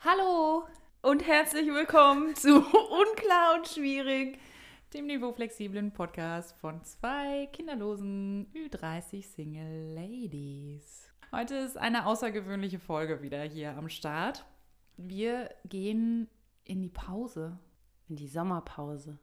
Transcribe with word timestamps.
Hallo 0.00 0.66
und 1.02 1.26
herzlich 1.26 1.68
willkommen 1.68 2.34
zu 2.34 2.56
Unklar 2.62 3.56
und 3.58 3.68
Schwierig, 3.68 4.38
dem 4.94 5.06
niveauflexiblen 5.06 5.92
Podcast 5.92 6.56
von 6.56 6.82
zwei 6.82 7.46
kinderlosen 7.52 8.50
Ü30 8.54 9.22
Single 9.22 9.94
Ladies. 9.94 11.13
Heute 11.34 11.56
ist 11.56 11.76
eine 11.76 12.06
außergewöhnliche 12.06 12.78
Folge 12.78 13.20
wieder 13.20 13.42
hier 13.42 13.76
am 13.76 13.88
Start. 13.88 14.44
Wir 14.96 15.50
gehen 15.64 16.28
in 16.62 16.80
die 16.80 16.90
Pause. 16.90 17.58
In 18.08 18.14
die 18.14 18.28
Sommerpause. 18.28 19.18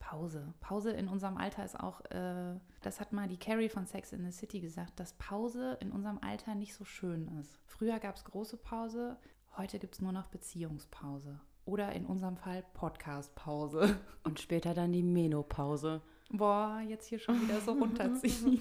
Pause. 0.00 0.54
Pause 0.58 0.90
in 0.90 1.06
unserem 1.06 1.36
Alter 1.36 1.64
ist 1.64 1.78
auch, 1.78 2.00
äh, 2.06 2.58
das 2.80 2.98
hat 2.98 3.12
mal 3.12 3.28
die 3.28 3.38
Carrie 3.38 3.68
von 3.68 3.86
Sex 3.86 4.12
in 4.12 4.24
the 4.24 4.36
City 4.36 4.58
gesagt, 4.58 4.98
dass 4.98 5.12
Pause 5.12 5.78
in 5.80 5.92
unserem 5.92 6.18
Alter 6.18 6.56
nicht 6.56 6.74
so 6.74 6.84
schön 6.84 7.28
ist. 7.40 7.60
Früher 7.64 8.00
gab 8.00 8.16
es 8.16 8.24
große 8.24 8.56
Pause, 8.56 9.16
heute 9.56 9.78
gibt 9.78 9.94
es 9.94 10.00
nur 10.00 10.10
noch 10.10 10.26
Beziehungspause. 10.26 11.38
Oder 11.64 11.92
in 11.92 12.06
unserem 12.06 12.38
Fall 12.38 12.64
Podcastpause. 12.74 14.00
Und 14.24 14.40
später 14.40 14.74
dann 14.74 14.90
die 14.90 15.04
Menopause. 15.04 16.02
Boah, 16.32 16.80
jetzt 16.88 17.06
hier 17.08 17.18
schon 17.18 17.40
wieder 17.42 17.60
so 17.60 17.72
runterziehen. 17.78 18.60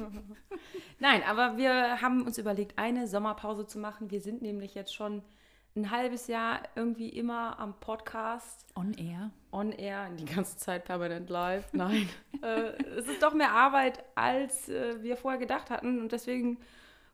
Nein, 1.00 1.24
aber 1.24 1.58
wir 1.58 2.02
haben 2.02 2.24
uns 2.24 2.38
überlegt, 2.38 2.78
eine 2.78 3.08
Sommerpause 3.08 3.66
zu 3.66 3.80
machen. 3.80 4.12
Wir 4.12 4.20
sind 4.20 4.42
nämlich 4.42 4.76
jetzt 4.76 4.94
schon 4.94 5.24
ein 5.76 5.90
halbes 5.90 6.28
Jahr 6.28 6.64
irgendwie 6.76 7.08
immer 7.08 7.58
am 7.60 7.80
Podcast. 7.80 8.66
On 8.76 8.94
air. 8.96 9.32
On 9.54 9.72
air, 9.72 10.10
die 10.10 10.26
ganze 10.26 10.58
Zeit 10.58 10.84
permanent 10.84 11.30
live. 11.30 11.72
Nein, 11.72 12.10
äh, 12.42 12.74
es 12.98 13.08
ist 13.08 13.24
doch 13.24 13.34
mehr 13.34 13.54
Arbeit, 13.54 14.04
als 14.16 14.68
äh, 14.68 15.02
wir 15.02 15.16
vorher 15.16 15.40
gedacht 15.40 15.70
hatten. 15.70 16.02
Und 16.02 16.12
deswegen 16.12 16.58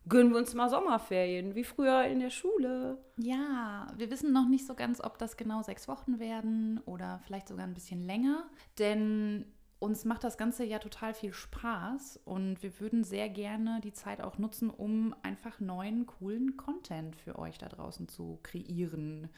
gönnen 0.10 0.32
wir 0.32 0.40
uns 0.40 0.56
mal 0.56 0.70
Sommerferien, 0.70 1.54
wie 1.54 1.64
früher 1.64 2.06
in 2.06 2.20
der 2.20 2.32
Schule. 2.32 2.98
Ja, 3.18 3.88
wir 3.96 4.10
wissen 4.10 4.34
noch 4.34 4.48
nicht 4.48 4.66
so 4.66 4.74
ganz, 4.74 5.04
ob 5.04 5.20
das 5.20 5.38
genau 5.38 5.62
sechs 5.62 5.88
Wochen 5.88 6.20
werden 6.20 6.80
oder 6.86 7.20
vielleicht 7.26 7.50
sogar 7.50 7.66
ein 7.66 7.76
bisschen 7.76 8.08
länger. 8.08 8.50
Denn 8.80 9.46
uns 9.80 10.06
macht 10.06 10.24
das 10.24 10.38
Ganze 10.38 10.64
ja 10.64 10.80
total 10.80 11.14
viel 11.14 11.34
Spaß 11.34 12.22
und 12.26 12.62
wir 12.64 12.80
würden 12.80 13.04
sehr 13.04 13.30
gerne 13.30 13.80
die 13.82 13.94
Zeit 13.94 14.22
auch 14.22 14.38
nutzen, 14.38 14.70
um 14.70 15.16
einfach 15.22 15.60
neuen, 15.60 16.06
coolen 16.08 16.58
Content 16.58 17.16
für 17.16 17.38
euch 17.38 17.58
da 17.58 17.70
draußen 17.70 18.08
zu 18.08 18.40
kreieren. 18.44 19.30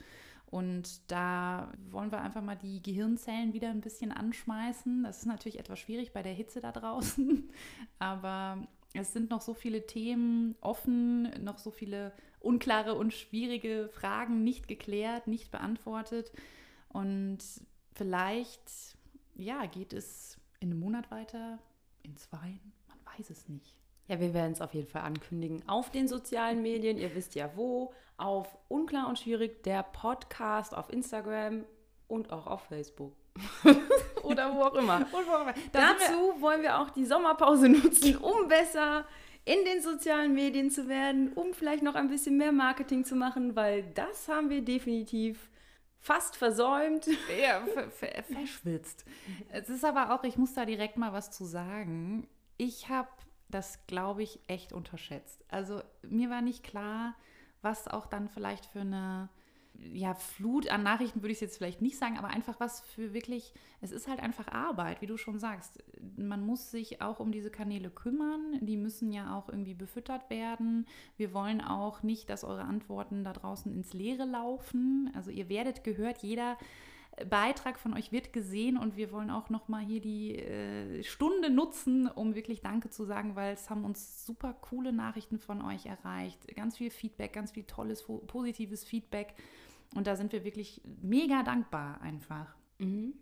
Und 0.45 1.11
da 1.11 1.71
wollen 1.91 2.11
wir 2.11 2.21
einfach 2.21 2.41
mal 2.41 2.55
die 2.55 2.81
Gehirnzellen 2.81 3.53
wieder 3.53 3.69
ein 3.69 3.81
bisschen 3.81 4.11
anschmeißen. 4.11 5.03
Das 5.03 5.19
ist 5.19 5.25
natürlich 5.25 5.59
etwas 5.59 5.77
schwierig 5.77 6.11
bei 6.11 6.23
der 6.23 6.33
Hitze 6.33 6.59
da 6.59 6.71
draußen, 6.71 7.49
aber 7.99 8.65
es 8.93 9.13
sind 9.13 9.29
noch 9.29 9.41
so 9.41 9.53
viele 9.53 9.85
Themen 9.85 10.55
offen, 10.61 11.29
noch 11.43 11.59
so 11.59 11.69
viele 11.69 12.13
unklare 12.39 12.95
und 12.95 13.13
schwierige 13.13 13.89
Fragen 13.91 14.43
nicht 14.43 14.67
geklärt, 14.67 15.27
nicht 15.27 15.51
beantwortet. 15.51 16.31
Und 16.87 17.39
vielleicht 17.93 18.97
ja, 19.39 19.65
geht 19.65 19.93
es 19.93 20.37
in 20.59 20.71
einem 20.71 20.79
Monat 20.79 21.09
weiter, 21.11 21.59
in 22.03 22.15
zwei, 22.17 22.59
man 22.87 22.97
weiß 23.17 23.29
es 23.29 23.47
nicht. 23.47 23.75
Ja, 24.07 24.19
wir 24.19 24.33
werden 24.33 24.53
es 24.53 24.61
auf 24.61 24.73
jeden 24.73 24.87
Fall 24.87 25.03
ankündigen 25.03 25.67
auf 25.67 25.91
den 25.91 26.07
sozialen 26.07 26.61
Medien. 26.61 26.97
Ihr 26.97 27.13
wisst 27.13 27.35
ja 27.35 27.51
wo. 27.55 27.93
Auf 28.17 28.57
Unklar 28.67 29.07
und 29.07 29.19
Schwierig, 29.19 29.63
der 29.63 29.83
Podcast 29.83 30.75
auf 30.75 30.91
Instagram 30.91 31.63
und 32.07 32.31
auch 32.31 32.47
auf 32.47 32.63
Facebook. 32.63 33.13
Oder 34.23 34.53
wo 34.53 34.64
auch 34.64 34.73
immer. 34.73 35.05
Wo 35.11 35.17
auch 35.17 35.41
immer. 35.41 35.53
Dazu 35.71 36.41
wollen 36.41 36.61
wir 36.61 36.80
auch 36.80 36.89
die 36.89 37.05
Sommerpause 37.05 37.69
nutzen, 37.69 38.17
um 38.17 38.47
besser 38.47 39.05
in 39.45 39.64
den 39.64 39.81
sozialen 39.81 40.33
Medien 40.33 40.69
zu 40.69 40.89
werden, 40.89 41.31
um 41.33 41.53
vielleicht 41.53 41.83
noch 41.83 41.95
ein 41.95 42.09
bisschen 42.09 42.35
mehr 42.35 42.52
Marketing 42.52 43.05
zu 43.05 43.15
machen, 43.15 43.55
weil 43.55 43.83
das 43.93 44.27
haben 44.27 44.49
wir 44.49 44.61
definitiv 44.61 45.49
fast 45.99 46.36
versäumt. 46.36 47.08
Ja, 47.42 47.64
verschwitzt. 48.23 49.05
Es 49.52 49.70
ist 49.70 49.86
aber 49.86 50.14
auch, 50.14 50.23
ich 50.23 50.37
muss 50.37 50.54
da 50.54 50.65
direkt 50.65 50.98
mal 50.98 51.14
was 51.14 51.32
zu 51.32 51.45
sagen. 51.45 52.27
Ich 52.58 52.89
habe 52.89 53.10
das, 53.49 53.86
glaube 53.87 54.23
ich, 54.23 54.39
echt 54.48 54.73
unterschätzt. 54.73 55.43
Also 55.49 55.82
mir 56.04 56.30
war 56.30 56.42
nicht 56.42 56.64
klar, 56.64 57.15
was 57.61 57.88
auch 57.88 58.05
dann 58.05 58.30
vielleicht 58.30 58.65
für 58.65 58.82
eine 58.82 59.30
ja, 59.93 60.13
Flut 60.13 60.69
an 60.69 60.83
Nachrichten 60.83 61.21
würde 61.21 61.31
ich 61.31 61.41
jetzt 61.41 61.57
vielleicht 61.57 61.81
nicht 61.81 61.97
sagen, 61.97 62.17
aber 62.17 62.27
einfach 62.27 62.59
was 62.59 62.81
für 62.81 63.13
wirklich, 63.13 63.53
es 63.81 63.91
ist 63.91 64.07
halt 64.07 64.19
einfach 64.19 64.47
Arbeit, 64.47 65.01
wie 65.01 65.07
du 65.07 65.17
schon 65.17 65.39
sagst. 65.39 65.83
Man 66.17 66.45
muss 66.45 66.71
sich 66.71 67.01
auch 67.01 67.19
um 67.19 67.31
diese 67.31 67.49
Kanäle 67.49 67.89
kümmern, 67.89 68.59
die 68.61 68.77
müssen 68.77 69.11
ja 69.11 69.37
auch 69.37 69.49
irgendwie 69.49 69.73
befüttert 69.73 70.29
werden. 70.29 70.85
Wir 71.17 71.33
wollen 71.33 71.61
auch 71.61 72.03
nicht, 72.03 72.29
dass 72.29 72.43
eure 72.43 72.63
Antworten 72.63 73.23
da 73.23 73.33
draußen 73.33 73.73
ins 73.73 73.93
Leere 73.93 74.25
laufen. 74.25 75.11
Also 75.15 75.31
ihr 75.31 75.49
werdet 75.49 75.83
gehört, 75.83 76.19
jeder 76.19 76.57
Beitrag 77.25 77.80
von 77.80 77.93
euch 77.93 78.11
wird 78.11 78.33
gesehen 78.33 78.77
und 78.77 78.95
wir 78.97 79.11
wollen 79.11 79.30
auch 79.30 79.49
nochmal 79.49 79.83
hier 79.83 80.02
die 80.02 80.35
äh, 80.35 81.03
Stunde 81.03 81.49
nutzen, 81.49 82.07
um 82.07 82.35
wirklich 82.35 82.61
Danke 82.61 82.89
zu 82.89 83.05
sagen, 83.05 83.35
weil 83.35 83.53
es 83.53 83.69
haben 83.69 83.85
uns 83.85 84.25
super 84.25 84.53
coole 84.53 84.93
Nachrichten 84.93 85.39
von 85.39 85.61
euch 85.61 85.85
erreicht. 85.85 86.55
Ganz 86.55 86.77
viel 86.77 86.89
Feedback, 86.89 87.33
ganz 87.33 87.52
viel 87.52 87.63
tolles, 87.63 88.03
positives 88.03 88.83
Feedback. 88.83 89.35
Und 89.95 90.08
da 90.08 90.15
sind 90.15 90.31
wir 90.31 90.43
wirklich 90.43 90.81
mega 91.02 91.43
dankbar 91.43 92.02
einfach. 92.02 92.55
Mhm. 92.77 93.13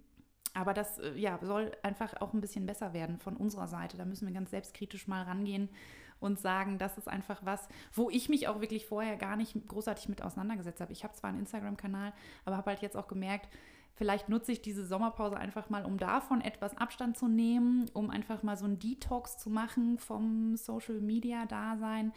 Aber 0.53 0.73
das 0.73 0.97
äh, 0.99 1.13
ja, 1.15 1.39
soll 1.41 1.71
einfach 1.83 2.19
auch 2.21 2.33
ein 2.33 2.41
bisschen 2.41 2.65
besser 2.65 2.93
werden 2.93 3.19
von 3.19 3.37
unserer 3.37 3.67
Seite. 3.67 3.97
Da 3.97 4.05
müssen 4.05 4.27
wir 4.27 4.33
ganz 4.33 4.51
selbstkritisch 4.51 5.07
mal 5.07 5.23
rangehen 5.23 5.69
und 6.19 6.39
sagen, 6.39 6.77
das 6.77 6.97
ist 6.97 7.07
einfach 7.07 7.39
was, 7.43 7.67
wo 7.93 8.09
ich 8.09 8.27
mich 8.27 8.47
auch 8.47 8.59
wirklich 8.59 8.85
vorher 8.85 9.17
gar 9.17 9.35
nicht 9.35 9.55
großartig 9.67 10.09
mit 10.09 10.21
auseinandergesetzt 10.21 10.81
habe. 10.81 10.91
Ich 10.91 11.03
habe 11.03 11.13
zwar 11.13 11.29
einen 11.29 11.39
Instagram-Kanal, 11.39 12.13
aber 12.45 12.57
habe 12.57 12.71
halt 12.71 12.81
jetzt 12.81 12.97
auch 12.97 13.07
gemerkt, 13.07 13.49
vielleicht 13.97 14.29
nutze 14.29 14.53
ich 14.53 14.61
diese 14.61 14.85
Sommerpause 14.85 15.37
einfach 15.37 15.69
mal, 15.69 15.85
um 15.85 15.97
davon 15.97 16.41
etwas 16.41 16.77
Abstand 16.77 17.17
zu 17.17 17.27
nehmen, 17.27 17.89
um 17.93 18.09
einfach 18.09 18.41
mal 18.43 18.57
so 18.57 18.65
einen 18.65 18.79
Detox 18.79 19.37
zu 19.37 19.49
machen 19.49 19.97
vom 19.97 20.55
Social-Media-Dasein 20.55 22.13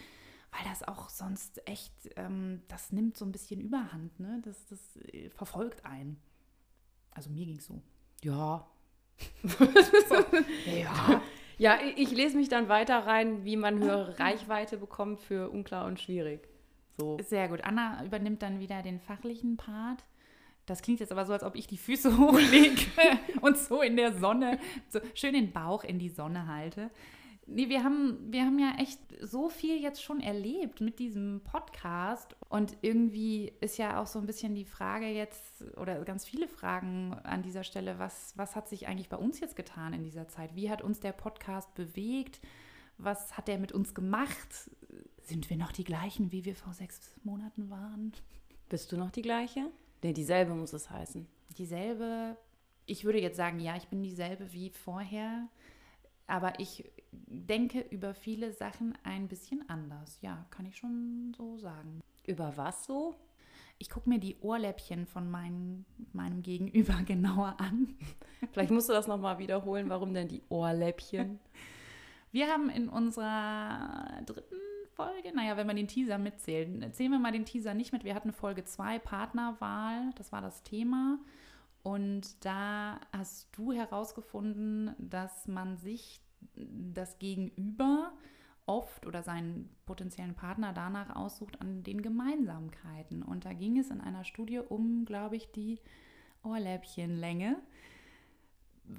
weil 0.52 0.64
das 0.64 0.86
auch 0.86 1.08
sonst 1.08 1.66
echt, 1.68 1.92
ähm, 2.16 2.62
das 2.68 2.92
nimmt 2.92 3.16
so 3.16 3.24
ein 3.24 3.32
bisschen 3.32 3.60
Überhand, 3.60 4.18
ne? 4.18 4.40
Das, 4.44 4.66
das 4.66 4.96
äh, 4.96 5.30
verfolgt 5.30 5.84
einen. 5.84 6.20
Also 7.12 7.30
mir 7.30 7.46
ging 7.46 7.58
es 7.58 7.66
so. 7.66 7.80
Ja. 8.22 8.66
ja. 10.66 11.22
Ja, 11.58 11.78
ich 11.96 12.10
lese 12.10 12.36
mich 12.36 12.48
dann 12.48 12.68
weiter 12.68 13.06
rein, 13.06 13.44
wie 13.44 13.56
man 13.56 13.80
höhere 13.80 14.18
Reichweite 14.18 14.78
bekommt 14.78 15.20
für 15.20 15.50
unklar 15.50 15.86
und 15.86 16.00
schwierig. 16.00 16.48
So. 16.98 17.18
Sehr 17.22 17.48
gut. 17.48 17.62
Anna 17.64 18.04
übernimmt 18.04 18.42
dann 18.42 18.60
wieder 18.60 18.82
den 18.82 18.98
fachlichen 18.98 19.56
Part. 19.56 20.04
Das 20.70 20.82
klingt 20.82 21.00
jetzt 21.00 21.10
aber 21.10 21.26
so, 21.26 21.32
als 21.32 21.42
ob 21.42 21.56
ich 21.56 21.66
die 21.66 21.76
Füße 21.76 22.16
hochlege 22.18 22.86
und 23.40 23.58
so 23.58 23.82
in 23.82 23.96
der 23.96 24.16
Sonne, 24.16 24.60
so 24.88 25.00
schön 25.14 25.34
den 25.34 25.50
Bauch 25.50 25.82
in 25.82 25.98
die 25.98 26.10
Sonne 26.10 26.46
halte. 26.46 26.90
Nee, 27.48 27.68
wir 27.68 27.82
haben, 27.82 28.32
wir 28.32 28.44
haben 28.44 28.60
ja 28.60 28.74
echt 28.78 29.00
so 29.20 29.48
viel 29.48 29.82
jetzt 29.82 30.00
schon 30.00 30.20
erlebt 30.20 30.80
mit 30.80 31.00
diesem 31.00 31.40
Podcast. 31.42 32.36
Und 32.48 32.76
irgendwie 32.82 33.52
ist 33.60 33.78
ja 33.78 34.00
auch 34.00 34.06
so 34.06 34.20
ein 34.20 34.26
bisschen 34.26 34.54
die 34.54 34.64
Frage 34.64 35.06
jetzt, 35.06 35.64
oder 35.76 36.04
ganz 36.04 36.24
viele 36.24 36.46
Fragen 36.46 37.14
an 37.24 37.42
dieser 37.42 37.64
Stelle, 37.64 37.98
was, 37.98 38.34
was 38.36 38.54
hat 38.54 38.68
sich 38.68 38.86
eigentlich 38.86 39.08
bei 39.08 39.16
uns 39.16 39.40
jetzt 39.40 39.56
getan 39.56 39.92
in 39.92 40.04
dieser 40.04 40.28
Zeit? 40.28 40.54
Wie 40.54 40.70
hat 40.70 40.82
uns 40.82 41.00
der 41.00 41.10
Podcast 41.10 41.74
bewegt? 41.74 42.40
Was 42.96 43.36
hat 43.36 43.48
er 43.48 43.58
mit 43.58 43.72
uns 43.72 43.92
gemacht? 43.92 44.70
Sind 45.22 45.50
wir 45.50 45.56
noch 45.56 45.72
die 45.72 45.82
gleichen, 45.82 46.30
wie 46.30 46.44
wir 46.44 46.54
vor 46.54 46.74
sechs 46.74 47.18
Monaten 47.24 47.70
waren? 47.70 48.12
Bist 48.68 48.92
du 48.92 48.96
noch 48.96 49.10
die 49.10 49.22
gleiche? 49.22 49.68
Nee, 50.02 50.12
dieselbe 50.12 50.54
muss 50.54 50.72
es 50.72 50.90
heißen. 50.90 51.26
Dieselbe. 51.58 52.36
Ich 52.86 53.04
würde 53.04 53.20
jetzt 53.20 53.36
sagen, 53.36 53.60
ja, 53.60 53.76
ich 53.76 53.88
bin 53.88 54.02
dieselbe 54.02 54.52
wie 54.52 54.70
vorher. 54.70 55.48
Aber 56.26 56.58
ich 56.60 56.90
denke 57.12 57.80
über 57.90 58.14
viele 58.14 58.52
Sachen 58.52 58.96
ein 59.02 59.28
bisschen 59.28 59.68
anders. 59.68 60.18
Ja, 60.22 60.46
kann 60.50 60.66
ich 60.66 60.76
schon 60.76 61.34
so 61.36 61.58
sagen. 61.58 62.00
Über 62.26 62.56
was 62.56 62.84
so? 62.84 63.16
Ich 63.78 63.90
gucke 63.90 64.08
mir 64.08 64.18
die 64.18 64.36
Ohrläppchen 64.40 65.06
von 65.06 65.30
mein, 65.30 65.84
meinem 66.12 66.42
Gegenüber 66.42 67.02
genauer 67.06 67.56
an. 67.58 67.96
Vielleicht 68.52 68.70
musst 68.70 68.88
du 68.88 68.92
das 68.92 69.06
nochmal 69.06 69.38
wiederholen. 69.38 69.88
Warum 69.88 70.14
denn 70.14 70.28
die 70.28 70.42
Ohrläppchen? 70.48 71.40
Wir 72.30 72.46
haben 72.46 72.70
in 72.70 72.88
unserer 72.88 74.22
dritten 74.24 74.54
Folge, 75.04 75.34
naja, 75.34 75.56
wenn 75.56 75.66
man 75.66 75.76
den 75.76 75.88
Teaser 75.88 76.18
mitzählt, 76.18 76.94
zählen 76.94 77.12
wir 77.12 77.18
mal 77.18 77.32
den 77.32 77.44
Teaser 77.44 77.74
nicht 77.74 77.92
mit. 77.92 78.04
Wir 78.04 78.14
hatten 78.14 78.32
Folge 78.32 78.64
2, 78.64 78.98
Partnerwahl, 78.98 80.10
das 80.16 80.32
war 80.32 80.40
das 80.40 80.62
Thema. 80.62 81.18
Und 81.82 82.44
da 82.44 83.00
hast 83.12 83.48
du 83.56 83.72
herausgefunden, 83.72 84.94
dass 84.98 85.48
man 85.48 85.78
sich 85.78 86.20
das 86.54 87.18
Gegenüber 87.18 88.12
oft 88.66 89.06
oder 89.06 89.22
seinen 89.22 89.68
potenziellen 89.86 90.34
Partner 90.34 90.72
danach 90.72 91.16
aussucht 91.16 91.60
an 91.60 91.82
den 91.82 92.02
Gemeinsamkeiten. 92.02 93.22
Und 93.22 93.44
da 93.44 93.52
ging 93.52 93.78
es 93.78 93.90
in 93.90 94.00
einer 94.00 94.24
Studie 94.24 94.58
um, 94.58 95.04
glaube 95.06 95.36
ich, 95.36 95.50
die 95.50 95.80
Ohrläppchenlänge. 96.44 97.56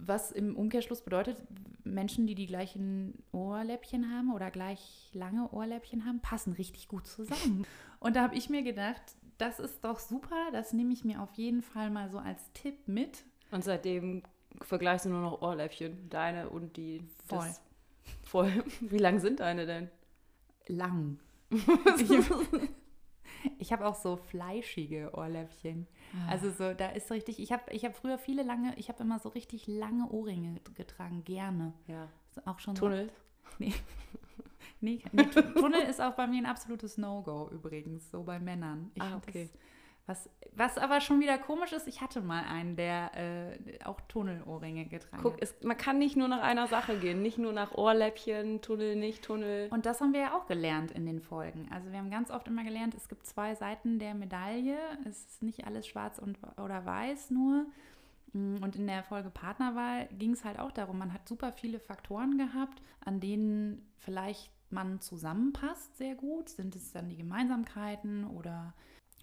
Was 0.05 0.31
im 0.31 0.55
Umkehrschluss 0.55 1.01
bedeutet, 1.01 1.37
Menschen, 1.83 2.27
die 2.27 2.35
die 2.35 2.47
gleichen 2.47 3.23
Ohrläppchen 3.31 4.11
haben 4.11 4.33
oder 4.33 4.51
gleich 4.51 5.09
lange 5.13 5.51
Ohrläppchen 5.51 6.05
haben, 6.05 6.21
passen 6.21 6.53
richtig 6.53 6.87
gut 6.87 7.07
zusammen. 7.07 7.65
Und 7.99 8.15
da 8.15 8.23
habe 8.23 8.35
ich 8.35 8.49
mir 8.49 8.63
gedacht, 8.63 9.01
das 9.37 9.59
ist 9.59 9.83
doch 9.83 9.99
super, 9.99 10.51
das 10.51 10.73
nehme 10.73 10.93
ich 10.93 11.03
mir 11.03 11.21
auf 11.21 11.33
jeden 11.33 11.61
Fall 11.61 11.89
mal 11.89 12.09
so 12.09 12.19
als 12.19 12.51
Tipp 12.53 12.87
mit. 12.87 13.23
Und 13.51 13.63
seitdem 13.63 14.23
vergleichst 14.61 15.05
du 15.05 15.09
nur 15.09 15.21
noch 15.21 15.41
Ohrläppchen, 15.41 16.09
deine 16.09 16.49
und 16.49 16.77
die. 16.77 17.03
Voll. 17.25 17.51
Voll. 18.23 18.63
Wie 18.81 18.97
lang 18.97 19.19
sind 19.19 19.39
deine 19.39 19.65
denn? 19.65 19.89
Lang. 20.67 21.19
Ich 21.49 22.09
habe 23.71 23.85
auch 23.85 23.95
so 23.95 24.15
fleischige 24.17 25.11
Ohrläppchen. 25.13 25.87
Also 26.29 26.51
so, 26.51 26.73
da 26.73 26.89
ist 26.89 27.09
richtig, 27.11 27.39
ich 27.39 27.51
habe 27.51 27.63
ich 27.71 27.85
hab 27.85 27.95
früher 27.95 28.17
viele 28.17 28.43
lange, 28.43 28.73
ich 28.77 28.89
habe 28.89 29.01
immer 29.03 29.19
so 29.19 29.29
richtig 29.29 29.67
lange 29.67 30.09
Ohrringe 30.09 30.59
getragen, 30.75 31.23
gerne. 31.23 31.73
ja. 31.87 32.07
Ist 32.29 32.45
Auch 32.47 32.59
schon 32.59 32.75
Tunnel. 32.75 33.09
So, 33.59 33.65
nee, 34.79 35.01
nee, 35.11 35.23
Tu- 35.25 35.41
Tunnel 35.53 35.81
ist 35.81 36.01
auch 36.01 36.13
bei 36.15 36.25
mir 36.25 36.37
ein 36.39 36.45
absolutes 36.47 36.97
No-Go 36.97 37.49
übrigens, 37.51 38.09
so 38.09 38.23
bei 38.23 38.39
Männern. 38.39 38.89
Ich 38.95 39.01
Ah, 39.03 39.17
okay. 39.17 39.49
Das, 39.51 39.61
was, 40.07 40.29
was 40.53 40.77
aber 40.77 40.99
schon 40.99 41.19
wieder 41.19 41.37
komisch 41.37 41.71
ist, 41.73 41.87
ich 41.87 42.01
hatte 42.01 42.21
mal 42.21 42.43
einen, 42.43 42.75
der 42.75 43.11
äh, 43.15 43.83
auch 43.85 44.01
Tunnelohrringe 44.01 44.85
getragen 44.85 45.21
Guck, 45.21 45.33
hat. 45.33 45.43
es, 45.43 45.55
man 45.63 45.77
kann 45.77 45.99
nicht 45.99 46.17
nur 46.17 46.27
nach 46.27 46.41
einer 46.41 46.67
Sache 46.67 46.97
gehen. 46.97 47.21
Nicht 47.21 47.37
nur 47.37 47.53
nach 47.53 47.71
Ohrläppchen, 47.73 48.61
Tunnel, 48.61 48.95
nicht 48.95 49.23
Tunnel. 49.23 49.69
Und 49.71 49.85
das 49.85 50.01
haben 50.01 50.13
wir 50.13 50.21
ja 50.21 50.33
auch 50.37 50.47
gelernt 50.47 50.91
in 50.91 51.05
den 51.05 51.21
Folgen. 51.21 51.67
Also 51.71 51.91
wir 51.91 51.99
haben 51.99 52.09
ganz 52.09 52.31
oft 52.31 52.47
immer 52.47 52.63
gelernt, 52.63 52.95
es 52.95 53.07
gibt 53.09 53.25
zwei 53.25 53.55
Seiten 53.55 53.99
der 53.99 54.15
Medaille. 54.15 54.77
Es 55.07 55.19
ist 55.25 55.43
nicht 55.43 55.65
alles 55.65 55.87
schwarz 55.87 56.19
und, 56.19 56.39
oder 56.57 56.85
weiß 56.85 57.29
nur. 57.29 57.65
Mm, 58.33 58.57
Und 58.61 58.75
in 58.75 58.87
der 58.87 59.03
Folge 59.03 59.29
Partnerwahl 59.29 60.07
ging 60.17 60.31
es 60.31 60.43
halt 60.43 60.59
auch 60.59 60.71
darum, 60.71 60.97
man 60.97 61.13
hat 61.13 61.27
super 61.27 61.51
viele 61.51 61.79
Faktoren 61.79 62.37
gehabt, 62.37 62.81
an 63.05 63.19
denen 63.19 63.87
vielleicht 63.99 64.51
man 64.71 64.99
zusammenpasst 64.99 65.97
sehr 65.97 66.15
gut. 66.15 66.49
Sind 66.49 66.75
es 66.75 66.91
dann 66.91 67.09
die 67.09 67.17
Gemeinsamkeiten 67.17 68.25
oder 68.25 68.73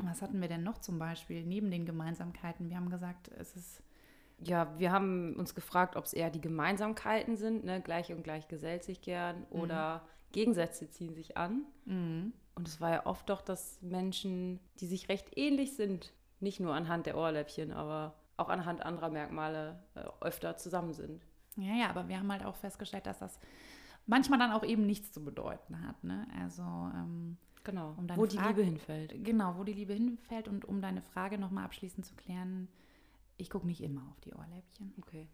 was 0.06 0.22
hatten 0.22 0.40
wir 0.40 0.48
denn 0.48 0.62
noch 0.62 0.78
zum 0.78 0.98
Beispiel 0.98 1.44
neben 1.44 1.70
den 1.70 1.86
Gemeinsamkeiten? 1.86 2.68
Wir 2.70 2.76
haben 2.76 2.90
gesagt, 2.90 3.28
es 3.38 3.56
ist 3.56 3.82
Ja, 4.38 4.78
wir 4.78 4.92
haben 4.92 5.34
uns 5.36 5.54
gefragt, 5.54 5.96
ob 5.96 6.04
es 6.04 6.12
eher 6.12 6.30
die 6.30 6.40
Gemeinsamkeiten 6.40 7.36
sind, 7.36 7.64
ne? 7.64 7.80
gleich 7.80 8.12
und 8.12 8.22
gleich 8.22 8.46
gesellt 8.48 8.84
sich 8.84 9.00
gern 9.02 9.44
oder 9.50 10.06
Gegensätze 10.32 10.88
ziehen 10.90 11.14
sich 11.14 11.36
an. 11.36 11.62
mm, 11.86 12.32
Und 12.54 12.68
es 12.68 12.80
war 12.80 12.90
ja 12.90 13.06
oft 13.06 13.28
doch, 13.28 13.40
dass 13.42 13.80
Menschen, 13.82 14.60
die 14.80 14.86
sich 14.86 15.08
recht 15.08 15.36
ähnlich 15.36 15.74
sind, 15.76 16.12
nicht 16.40 16.60
nur 16.60 16.74
anhand 16.74 17.06
der 17.06 17.16
Ohrläppchen, 17.16 17.72
aber 17.72 18.14
auch 18.36 18.48
anhand 18.48 18.82
anderer 18.84 19.10
Merkmale 19.10 19.82
äh, 19.94 20.04
öfter 20.20 20.56
zusammen 20.56 20.92
sind. 20.92 21.24
Ja, 21.56 21.74
ja, 21.74 21.90
aber 21.90 22.08
wir 22.08 22.18
haben 22.18 22.30
halt 22.30 22.44
auch 22.44 22.56
festgestellt, 22.56 23.06
dass 23.06 23.18
das 23.18 23.38
manchmal 24.06 24.38
dann 24.38 24.52
auch 24.52 24.64
eben 24.64 24.86
nichts 24.86 25.12
zu 25.12 25.24
bedeuten 25.24 25.86
hat. 25.86 26.02
Ne? 26.04 26.26
Also 26.40 26.62
ähm, 26.62 27.36
Genau. 27.68 27.94
Um 27.98 28.06
deine 28.06 28.18
Wo 28.20 28.24
die 28.24 28.36
Frage- 28.38 28.48
Liebe 28.62 28.62
hinfällt. 28.62 29.24
genau, 29.24 29.56
wo 29.58 29.62
die 29.64 29.74
Liebe 29.74 29.92
hinfällt 29.92 30.48
und 30.48 30.64
um 30.64 30.80
deine 30.80 31.02
Frage 31.02 31.36
nochmal 31.36 31.64
abschließend 31.66 32.06
zu 32.06 32.14
klären, 32.14 32.66
ich 33.36 33.50
gucke 33.50 33.66
nicht 33.66 33.82
immer 33.82 34.00
auf 34.10 34.18
die 34.20 34.32
Ohrläppchen. 34.32 34.94
Okay. 35.02 35.28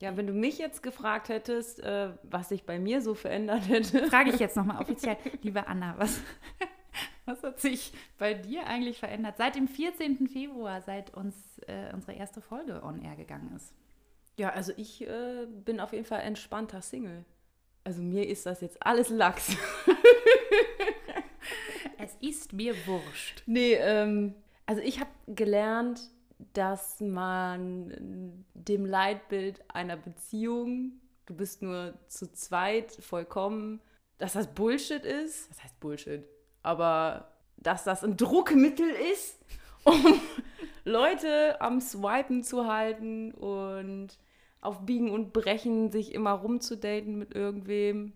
Ja, 0.00 0.16
wenn 0.16 0.26
du 0.26 0.32
mich 0.32 0.56
jetzt 0.58 0.82
gefragt 0.82 1.28
hättest, 1.28 1.80
äh, 1.80 2.12
was 2.22 2.48
sich 2.48 2.64
bei 2.64 2.78
mir 2.78 3.02
so 3.02 3.14
verändert 3.14 3.68
hätte. 3.68 4.06
Frage 4.10 4.30
ich 4.30 4.38
jetzt 4.40 4.56
nochmal 4.56 4.78
offiziell, 4.82 5.18
liebe 5.42 5.66
Anna, 5.68 5.94
was, 5.98 6.20
was 7.26 7.42
hat 7.42 7.60
sich 7.60 7.92
bei 8.18 8.32
dir 8.32 8.66
eigentlich 8.66 8.98
verändert 8.98 9.36
seit 9.36 9.54
dem 9.54 9.68
14. 9.68 10.26
Februar, 10.28 10.80
seit 10.80 11.12
uns 11.14 11.34
äh, 11.66 11.92
unsere 11.92 12.14
erste 12.14 12.40
Folge 12.40 12.82
on 12.82 12.98
air 13.02 13.16
gegangen 13.16 13.52
ist? 13.54 13.74
Ja, 14.38 14.48
also 14.48 14.72
ich 14.76 15.06
äh, 15.06 15.46
bin 15.46 15.78
auf 15.78 15.92
jeden 15.92 16.06
Fall 16.06 16.22
entspannter 16.22 16.80
Single. 16.80 17.24
Also 17.84 18.00
mir 18.02 18.26
ist 18.26 18.46
das 18.46 18.62
jetzt 18.62 18.84
alles 18.84 19.10
Lachs. 19.10 19.54
Es 21.98 22.16
ist 22.20 22.52
mir 22.52 22.74
wurscht. 22.86 23.42
Nee, 23.46 23.74
ähm, 23.74 24.34
also 24.66 24.82
ich 24.82 25.00
habe 25.00 25.10
gelernt, 25.26 26.10
dass 26.52 27.00
man 27.00 28.44
dem 28.54 28.86
Leitbild 28.86 29.62
einer 29.68 29.96
Beziehung, 29.96 31.00
du 31.26 31.34
bist 31.34 31.62
nur 31.62 31.94
zu 32.08 32.32
zweit 32.32 32.92
vollkommen, 32.92 33.80
dass 34.18 34.34
das 34.34 34.52
Bullshit 34.52 35.04
ist. 35.04 35.50
Das 35.50 35.62
heißt 35.62 35.80
Bullshit. 35.80 36.24
Aber 36.62 37.32
dass 37.56 37.84
das 37.84 38.04
ein 38.04 38.16
Druckmittel 38.16 38.88
ist, 39.12 39.38
um 39.84 40.20
Leute 40.84 41.60
am 41.60 41.80
Swipen 41.80 42.42
zu 42.42 42.66
halten 42.66 43.32
und 43.32 44.18
auf 44.60 44.86
Biegen 44.86 45.10
und 45.10 45.32
Brechen 45.32 45.92
sich 45.92 46.14
immer 46.14 46.32
rumzudaten 46.32 47.18
mit 47.18 47.34
irgendwem. 47.34 48.14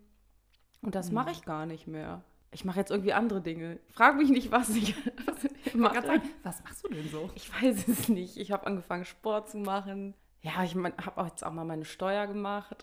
Und 0.81 0.95
das 0.95 1.11
mache 1.11 1.31
ich 1.31 1.45
gar 1.45 1.67
nicht 1.67 1.87
mehr. 1.87 2.23
Ich 2.51 2.65
mache 2.65 2.79
jetzt 2.81 2.91
irgendwie 2.91 3.13
andere 3.13 3.41
Dinge. 3.43 3.79
Frag 3.93 4.17
mich 4.17 4.31
nicht, 4.31 4.51
was 4.51 4.71
ich, 4.71 4.95
was 5.27 5.45
ich 5.65 5.75
mache. 5.75 6.01
sagen, 6.03 6.23
was 6.43 6.63
machst 6.65 6.85
du 6.85 6.89
denn 6.89 7.09
so? 7.09 7.31
Ich 7.35 7.51
weiß 7.53 7.87
es 7.89 8.09
nicht. 8.09 8.37
Ich 8.39 8.51
habe 8.53 8.67
angefangen, 8.67 9.05
Sport 9.05 9.51
zu 9.51 9.59
machen. 9.59 10.15
Ja, 10.41 10.63
ich 10.65 10.75
mein, 10.75 10.95
habe 11.05 11.21
auch 11.21 11.27
jetzt 11.27 11.45
auch 11.45 11.53
mal 11.53 11.65
meine 11.65 11.85
Steuer 11.85 12.27
gemacht. 12.27 12.77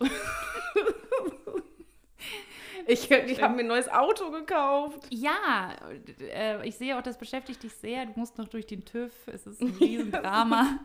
ich 2.86 3.10
ich 3.10 3.42
habe 3.42 3.54
mir 3.54 3.60
ein 3.62 3.66
neues 3.66 3.88
Auto 3.88 4.30
gekauft. 4.30 5.06
Ja, 5.10 5.74
äh, 6.20 6.66
ich 6.68 6.76
sehe 6.76 6.96
auch, 6.96 7.02
das 7.02 7.18
beschäftigt 7.18 7.62
dich 7.62 7.74
sehr. 7.74 8.06
Du 8.06 8.12
musst 8.20 8.38
noch 8.38 8.48
durch 8.48 8.66
den 8.66 8.84
TÜV. 8.84 9.12
Es 9.26 9.46
ist 9.46 9.60
ein 9.60 9.74
Riesendrama. 9.80 10.78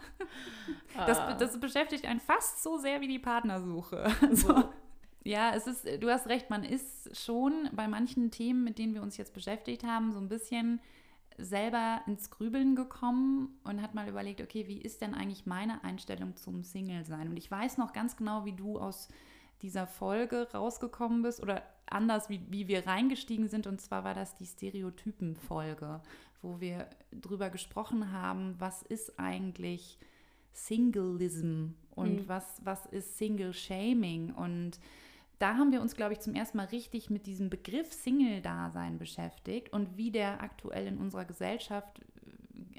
Das, 1.06 1.20
Ah. 1.20 1.34
das 1.36 1.60
beschäftigt 1.60 2.06
einen 2.06 2.20
fast 2.20 2.64
so 2.64 2.78
sehr 2.78 3.02
wie 3.02 3.08
die 3.08 3.20
Partnersuche. 3.20 4.06
Also, 4.22 4.64
ja, 5.24 5.54
es 5.56 5.68
ist, 5.68 5.86
du 6.02 6.10
hast 6.10 6.28
recht, 6.28 6.50
man 6.50 6.64
ist 6.64 7.16
schon 7.18 7.70
bei 7.74 7.88
manchen 7.88 8.32
Themen, 8.32 8.64
mit 8.64 8.78
denen 8.80 8.94
wir 8.94 9.02
uns 9.02 9.18
jetzt 9.18 9.34
beschäftigt 9.34 9.84
haben, 9.84 10.12
so 10.12 10.20
ein 10.20 10.30
bisschen 10.30 10.80
selber 11.38 12.02
ins 12.08 12.30
Grübeln 12.30 12.76
gekommen 12.76 13.58
und 13.64 13.82
hat 13.82 13.96
mal 13.96 14.08
überlegt, 14.08 14.42
okay, 14.42 14.68
wie 14.68 14.80
ist 14.82 15.02
denn 15.02 15.14
eigentlich 15.14 15.46
meine 15.46 15.84
Einstellung 15.84 16.36
zum 16.36 16.64
Single-Sein? 16.64 17.30
Und 17.30 17.38
ich 17.38 17.50
weiß 17.50 17.78
noch 17.78 17.94
ganz 17.94 18.16
genau, 18.18 18.46
wie 18.46 18.54
du 18.54 18.78
aus 18.80 19.08
dieser 19.62 19.88
Folge 19.88 20.48
rausgekommen 20.54 21.22
bist 21.22 21.42
oder 21.42 21.64
anders, 21.88 22.30
wie, 22.30 22.42
wie 22.50 22.68
wir 22.68 22.86
reingestiegen 22.88 23.48
sind. 23.48 23.68
Und 23.68 23.80
zwar 23.82 24.04
war 24.04 24.14
das 24.14 24.36
die 24.36 24.46
Stereotypen-Folge, 24.46 26.02
wo 26.42 26.60
wir 26.60 26.90
drüber 27.12 27.50
gesprochen 27.50 28.12
haben, 28.12 28.56
was 28.60 28.82
ist 28.82 29.20
eigentlich 29.20 29.98
Singleism 30.54 31.74
und 31.96 32.16
Mhm. 32.22 32.28
was, 32.28 32.62
was 32.64 32.86
ist 32.88 33.18
Single-Shaming 33.18 34.34
und 34.34 34.80
da 35.42 35.56
haben 35.56 35.72
wir 35.72 35.82
uns, 35.82 35.96
glaube 35.96 36.14
ich, 36.14 36.20
zum 36.20 36.36
ersten 36.36 36.58
Mal 36.58 36.68
richtig 36.68 37.10
mit 37.10 37.26
diesem 37.26 37.50
Begriff 37.50 37.92
Single-Dasein 37.92 38.98
beschäftigt 38.98 39.74
und 39.74 39.98
wie 39.98 40.12
der 40.12 40.42
aktuell 40.42 40.88
in 40.88 40.98
unserer 40.98 41.26
Gesellschaft 41.26 42.00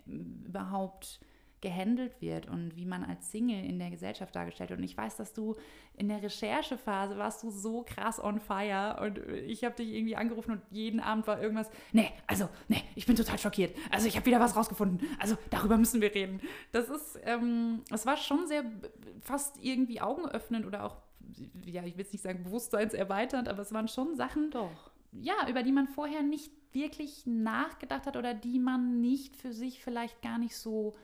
äh, 0.07 0.11
überhaupt 0.47 1.21
gehandelt 1.61 2.21
wird 2.21 2.49
und 2.49 2.75
wie 2.75 2.85
man 2.85 3.05
als 3.05 3.31
Single 3.31 3.65
in 3.65 3.79
der 3.79 3.91
Gesellschaft 3.91 4.35
dargestellt 4.35 4.71
wird. 4.71 4.81
Und 4.81 4.85
ich 4.85 4.97
weiß, 4.97 5.17
dass 5.17 5.33
du 5.33 5.55
in 5.97 6.09
der 6.09 6.21
Recherchephase 6.21 7.17
warst 7.19 7.45
du 7.45 7.51
so 7.51 7.85
krass 7.85 8.19
on 8.23 8.41
fire 8.41 8.99
und 9.01 9.19
ich 9.47 9.63
habe 9.63 9.77
dich 9.77 9.91
irgendwie 9.93 10.17
angerufen 10.17 10.51
und 10.51 10.63
jeden 10.73 10.99
Abend 10.99 11.29
war 11.29 11.41
irgendwas, 11.41 11.71
nee, 11.93 12.11
also, 12.27 12.49
nee, 12.67 12.83
ich 12.97 13.07
bin 13.07 13.15
total 13.15 13.39
schockiert. 13.39 13.77
Also 13.93 14.09
ich 14.09 14.17
habe 14.17 14.27
wieder 14.27 14.41
was 14.41 14.57
rausgefunden. 14.57 15.07
Also 15.21 15.37
darüber 15.51 15.77
müssen 15.77 16.01
wir 16.01 16.13
reden. 16.13 16.41
Das 16.73 16.89
ist, 16.89 17.21
ähm, 17.25 17.83
war 17.91 18.17
schon 18.17 18.49
sehr 18.49 18.65
b- 18.65 18.89
fast 19.21 19.63
irgendwie 19.63 20.01
augenöffnend 20.01 20.67
oder 20.67 20.83
auch, 20.83 20.97
ja, 21.65 21.85
ich 21.85 21.95
will 21.97 22.05
jetzt 22.05 22.13
nicht 22.13 22.23
sagen 22.23 22.43
bewusstseinserweiternd, 22.43 23.49
aber 23.49 23.63
es 23.63 23.73
waren 23.73 23.89
schon 23.89 24.17
Sachen, 24.17 24.51
Doch. 24.51 24.91
ja, 25.13 25.49
über 25.49 25.63
die 25.63 25.73
man 25.73 25.89
vorher 25.89 26.23
nicht 26.23 26.53
wirklich 26.73 27.27
nachgedacht 27.27 28.07
hat 28.07 28.17
oder 28.17 28.35
die 28.35 28.59
man 28.59 29.01
nicht 29.01 29.37
für 29.37 29.53
sich 29.53 29.83
vielleicht 29.83 30.23
gar 30.23 30.39
nicht 30.39 30.57
so 30.57 30.95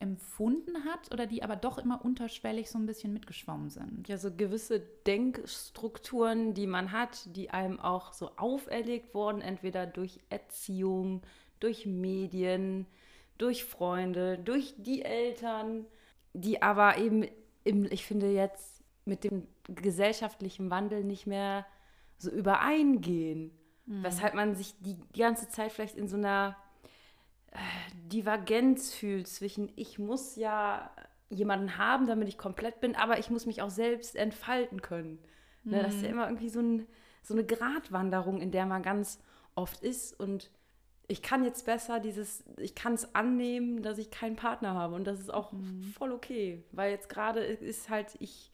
empfunden 0.00 0.84
hat 0.84 1.12
oder 1.12 1.26
die 1.26 1.42
aber 1.42 1.56
doch 1.56 1.78
immer 1.78 2.04
unterschwellig 2.04 2.70
so 2.70 2.78
ein 2.78 2.86
bisschen 2.86 3.12
mitgeschwommen 3.12 3.70
sind. 3.70 4.06
Ja, 4.06 4.18
so 4.18 4.30
gewisse 4.30 4.80
Denkstrukturen, 5.06 6.52
die 6.52 6.66
man 6.66 6.92
hat, 6.92 7.34
die 7.36 7.50
einem 7.50 7.80
auch 7.80 8.12
so 8.12 8.32
auferlegt 8.36 9.14
wurden, 9.14 9.40
entweder 9.40 9.86
durch 9.86 10.20
Erziehung, 10.28 11.22
durch 11.60 11.86
Medien, 11.86 12.86
durch 13.38 13.64
Freunde, 13.64 14.38
durch 14.38 14.74
die 14.76 15.02
Eltern, 15.02 15.86
die 16.34 16.60
aber 16.60 16.98
eben, 16.98 17.26
im, 17.64 17.84
ich 17.90 18.04
finde 18.04 18.30
jetzt 18.30 18.73
mit 19.04 19.24
dem 19.24 19.46
gesellschaftlichen 19.68 20.70
Wandel 20.70 21.04
nicht 21.04 21.26
mehr 21.26 21.66
so 22.18 22.30
übereingehen. 22.30 23.50
Weshalb 23.86 24.34
man 24.34 24.54
sich 24.54 24.74
die, 24.80 24.98
ganze 25.16 25.48
Zeit 25.48 25.70
vielleicht 25.70 25.96
in 25.96 26.08
so 26.08 26.16
einer 26.16 26.56
äh, 27.50 27.58
Divergenz 28.06 28.94
fühlt 28.94 29.28
zwischen, 29.28 29.70
ich 29.76 29.98
muss 29.98 30.36
ja 30.36 30.90
jemanden 31.28 31.76
haben, 31.76 32.06
damit 32.06 32.28
ich 32.28 32.38
komplett 32.38 32.80
bin, 32.80 32.96
aber 32.96 33.18
ich 33.18 33.28
muss 33.28 33.44
mich 33.44 33.60
auch 33.60 33.70
selbst 33.70 34.16
entfalten 34.16 34.80
können. 34.80 35.18
Ne, 35.64 35.82
Das 35.82 35.96
ist 35.96 36.02
ja 36.02 36.08
immer 36.08 36.26
irgendwie 36.26 36.48
so 36.48 36.60
ein, 36.60 36.86
so 37.22 37.34
eine 37.34 37.44
Gratwanderung, 37.44 38.40
in 38.40 38.52
der 38.52 38.64
man 38.64 38.82
ganz 38.82 39.20
oft 39.54 39.82
ist 39.82 40.18
und 40.18 40.50
ich 41.06 41.20
kann 41.20 41.44
jetzt 41.44 41.66
besser 41.66 42.00
dieses, 42.00 42.44
ich 42.58 42.74
kann 42.74 42.94
es 42.94 43.14
annehmen, 43.14 43.82
dass 43.82 43.98
ich 43.98 44.10
keinen 44.10 44.36
Partner 44.36 44.72
habe 44.74 44.94
und 44.94 45.06
das 45.06 45.20
ist 45.20 45.32
auch 45.32 45.52
mhm. 45.52 45.82
voll 45.82 46.12
okay, 46.12 46.64
weil 46.72 46.90
jetzt 46.90 47.10
gerade 47.10 47.40
ist 47.40 47.90
halt 47.90 48.16
ich 48.20 48.50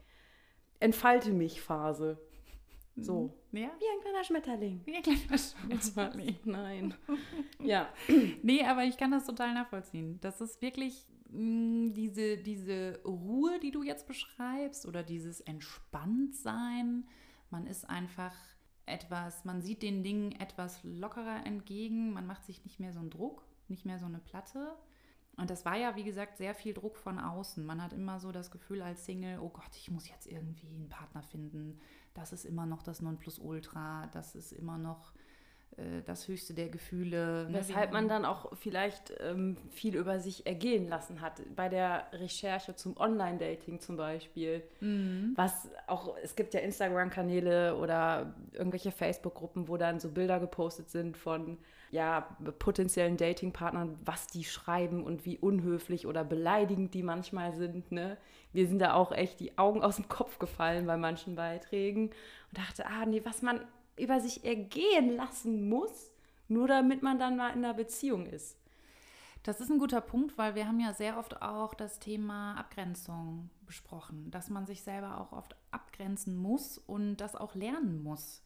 entfalte 0.81 1.33
mich 1.33 1.61
Phase. 1.61 2.19
So. 2.97 3.35
Mhm. 3.53 3.59
Ja? 3.59 3.71
Wie 3.79 3.85
ein 3.85 4.01
kleiner 4.01 4.25
Schmetterling. 4.25 4.81
Wie 4.85 4.97
ein 4.97 5.03
kleiner 5.03 5.39
Schmetterling. 5.39 6.39
Nein. 6.45 6.95
ja. 7.61 7.89
Nee, 8.43 8.65
aber 8.65 8.85
ich 8.85 8.97
kann 8.97 9.11
das 9.11 9.27
total 9.27 9.55
nachvollziehen. 9.55 10.19
Das 10.21 10.41
ist 10.41 10.61
wirklich 10.61 11.07
mh, 11.31 11.41
mm, 11.41 11.95
diese, 11.95 12.37
diese 12.39 13.01
Ruhe, 13.05 13.59
die 13.61 13.71
du 13.71 13.83
jetzt 13.83 14.07
beschreibst, 14.07 14.87
oder 14.87 15.03
dieses 15.03 15.41
Entspanntsein. 15.41 17.07
Man 17.51 17.67
ist 17.67 17.89
einfach 17.89 18.35
etwas, 18.87 19.45
man 19.45 19.63
sieht 19.63 19.83
den 19.83 20.03
Dingen 20.03 20.33
etwas 20.33 20.81
lockerer 20.83 21.47
entgegen, 21.47 22.13
man 22.13 22.27
macht 22.27 22.45
sich 22.45 22.65
nicht 22.65 22.81
mehr 22.81 22.93
so 22.93 22.99
einen 22.99 23.11
Druck, 23.11 23.45
nicht 23.69 23.87
mehr 23.87 23.99
so 23.99 24.07
eine 24.07 24.19
Platte. 24.19 24.77
Und 25.41 25.51
das 25.51 25.65
war 25.65 25.77
ja, 25.77 25.97
wie 25.97 26.05
gesagt, 26.05 26.37
sehr 26.37 26.55
viel 26.55 26.75
Druck 26.75 26.97
von 26.97 27.19
außen. 27.19 27.65
Man 27.65 27.83
hat 27.83 27.93
immer 27.93 28.21
so 28.21 28.31
das 28.31 28.51
Gefühl 28.51 28.83
als 28.83 29.07
Single, 29.07 29.39
oh 29.41 29.49
Gott, 29.49 29.75
ich 29.75 29.91
muss 29.91 30.09
jetzt 30.09 30.27
irgendwie 30.27 30.69
einen 30.69 30.89
Partner 30.89 31.23
finden. 31.23 31.81
Das 32.15 32.33
ist 32.33 32.45
immer 32.45 32.67
noch 32.67 32.83
das 32.83 33.01
Nonplusultra, 33.01 34.09
das 34.13 34.35
ist 34.35 34.53
immer 34.53 34.77
noch 34.77 35.13
äh, 35.77 36.03
das 36.05 36.29
höchste 36.29 36.53
der 36.53 36.69
Gefühle. 36.69 37.49
Ne? 37.49 37.59
Weshalb 37.59 37.93
man 37.93 38.09
dann 38.09 38.25
auch 38.25 38.55
vielleicht 38.57 39.15
ähm, 39.21 39.57
viel 39.71 39.97
über 39.97 40.21
sich 40.21 40.47
ergehen 40.47 40.89
lassen 40.89 41.21
hat. 41.21 41.41
Bei 41.57 41.69
der 41.69 42.07
Recherche 42.13 42.77
zum 42.77 42.97
Online-Dating 42.97 43.81
zum 43.81 43.97
Beispiel. 43.97 44.63
Mhm. 44.81 45.33
Was 45.37 45.71
auch, 45.87 46.17
es 46.23 46.37
gibt 46.37 46.55
ja 46.55 46.61
Instagram-Kanäle 46.61 47.77
oder 47.77 48.35
irgendwelche 48.53 48.93
Facebook-Gruppen, 48.93 49.69
wo 49.69 49.77
dann 49.77 50.01
so 50.01 50.11
Bilder 50.11 50.39
gepostet 50.39 50.91
sind 50.91 51.17
von 51.17 51.59
ja, 51.91 52.21
potenziellen 52.59 53.17
Datingpartnern, 53.17 53.99
was 54.05 54.29
die 54.29 54.45
schreiben 54.45 55.03
und 55.03 55.25
wie 55.25 55.39
unhöflich 55.39 56.07
oder 56.07 56.25
beleidigend 56.25 56.95
die 56.95 57.03
manchmal 57.03 57.53
sind. 57.53 57.91
Ne? 57.91 58.17
Wir 58.53 58.69
sind 58.69 58.79
da 58.79 58.95
auch 58.95 59.13
echt 59.13 59.41
die 59.41 59.59
Augen 59.59 59.83
aus 59.83 59.97
dem 59.97 60.09
Kopf 60.09 60.39
gefallen 60.39 60.87
bei 60.87 60.97
manchen 60.97 61.35
Beiträgen 61.35 62.11
und 62.11 62.59
dachte, 62.59 62.87
ah 62.87 63.07
nee, 63.07 63.23
was 63.25 63.43
man 63.43 63.61
über 63.97 64.21
sich 64.21 64.45
ergehen 64.45 65.17
lassen 65.17 65.69
muss, 65.69 66.13
nur 66.49 66.69
damit 66.69 67.03
man 67.03 67.19
dann 67.19 67.37
mal 67.37 67.51
in 67.51 67.65
einer 67.65 67.75
Beziehung 67.75 68.27
ist. 68.27 68.57
Das 69.43 69.61
ist 69.61 69.71
ein 69.71 69.79
guter 69.79 70.03
Punkt, 70.03 70.37
weil 70.37 70.55
wir 70.55 70.67
haben 70.67 70.81
ja 70.81 70.93
sehr 70.93 71.19
oft 71.19 71.41
auch 71.41 71.73
das 71.73 71.99
Thema 71.99 72.55
Abgrenzung 72.57 73.49
besprochen, 73.67 74.31
dass 74.31 74.51
man 74.51 74.67
sich 74.67 74.83
selber 74.83 75.19
auch 75.19 75.33
oft 75.33 75.57
abgrenzen 75.71 76.37
muss 76.37 76.77
und 76.77 77.17
das 77.17 77.37
auch 77.37 77.55
lernen 77.55 78.03
muss. 78.03 78.43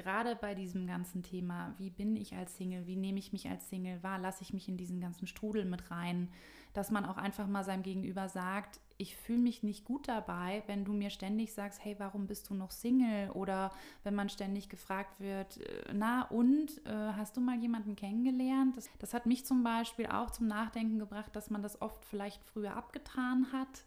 Gerade 0.00 0.34
bei 0.34 0.54
diesem 0.54 0.86
ganzen 0.86 1.22
Thema, 1.22 1.74
wie 1.76 1.90
bin 1.90 2.16
ich 2.16 2.34
als 2.34 2.56
Single, 2.56 2.86
wie 2.86 2.96
nehme 2.96 3.18
ich 3.18 3.34
mich 3.34 3.50
als 3.50 3.68
Single 3.68 4.02
wahr, 4.02 4.18
lasse 4.18 4.42
ich 4.42 4.54
mich 4.54 4.66
in 4.66 4.78
diesen 4.78 4.98
ganzen 4.98 5.26
Strudel 5.26 5.66
mit 5.66 5.90
rein, 5.90 6.28
dass 6.72 6.90
man 6.90 7.04
auch 7.04 7.18
einfach 7.18 7.46
mal 7.46 7.64
seinem 7.64 7.82
Gegenüber 7.82 8.30
sagt, 8.30 8.80
ich 8.96 9.14
fühle 9.14 9.40
mich 9.40 9.62
nicht 9.62 9.84
gut 9.84 10.08
dabei, 10.08 10.62
wenn 10.68 10.86
du 10.86 10.94
mir 10.94 11.10
ständig 11.10 11.52
sagst, 11.52 11.84
hey, 11.84 11.96
warum 11.98 12.26
bist 12.26 12.48
du 12.48 12.54
noch 12.54 12.70
Single? 12.70 13.28
Oder 13.32 13.72
wenn 14.02 14.14
man 14.14 14.30
ständig 14.30 14.70
gefragt 14.70 15.20
wird, 15.20 15.58
äh, 15.58 15.92
na 15.92 16.22
und, 16.22 16.80
äh, 16.86 17.12
hast 17.16 17.36
du 17.36 17.42
mal 17.42 17.58
jemanden 17.58 17.94
kennengelernt? 17.94 18.78
Das, 18.78 18.88
das 19.00 19.12
hat 19.12 19.26
mich 19.26 19.44
zum 19.44 19.62
Beispiel 19.62 20.06
auch 20.06 20.30
zum 20.30 20.46
Nachdenken 20.46 20.98
gebracht, 20.98 21.36
dass 21.36 21.50
man 21.50 21.62
das 21.62 21.82
oft 21.82 22.06
vielleicht 22.06 22.42
früher 22.44 22.74
abgetan 22.74 23.52
hat. 23.52 23.84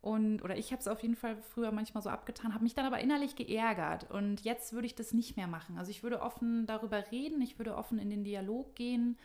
Und, 0.00 0.42
oder 0.42 0.56
ich 0.56 0.70
habe 0.70 0.80
es 0.80 0.88
auf 0.88 1.02
jeden 1.02 1.16
Fall 1.16 1.36
früher 1.36 1.72
manchmal 1.72 2.02
so 2.02 2.10
abgetan, 2.10 2.54
habe 2.54 2.62
mich 2.62 2.74
dann 2.74 2.86
aber 2.86 3.00
innerlich 3.00 3.34
geärgert. 3.34 4.10
Und 4.10 4.42
jetzt 4.42 4.72
würde 4.72 4.86
ich 4.86 4.94
das 4.94 5.12
nicht 5.12 5.36
mehr 5.36 5.48
machen. 5.48 5.76
Also 5.76 5.90
ich 5.90 6.02
würde 6.02 6.22
offen 6.22 6.66
darüber 6.66 7.10
reden, 7.10 7.42
ich 7.42 7.58
würde 7.58 7.76
offen 7.76 7.98
in 7.98 8.08
den 8.08 8.22
Dialog 8.22 8.76
gehen 8.76 9.18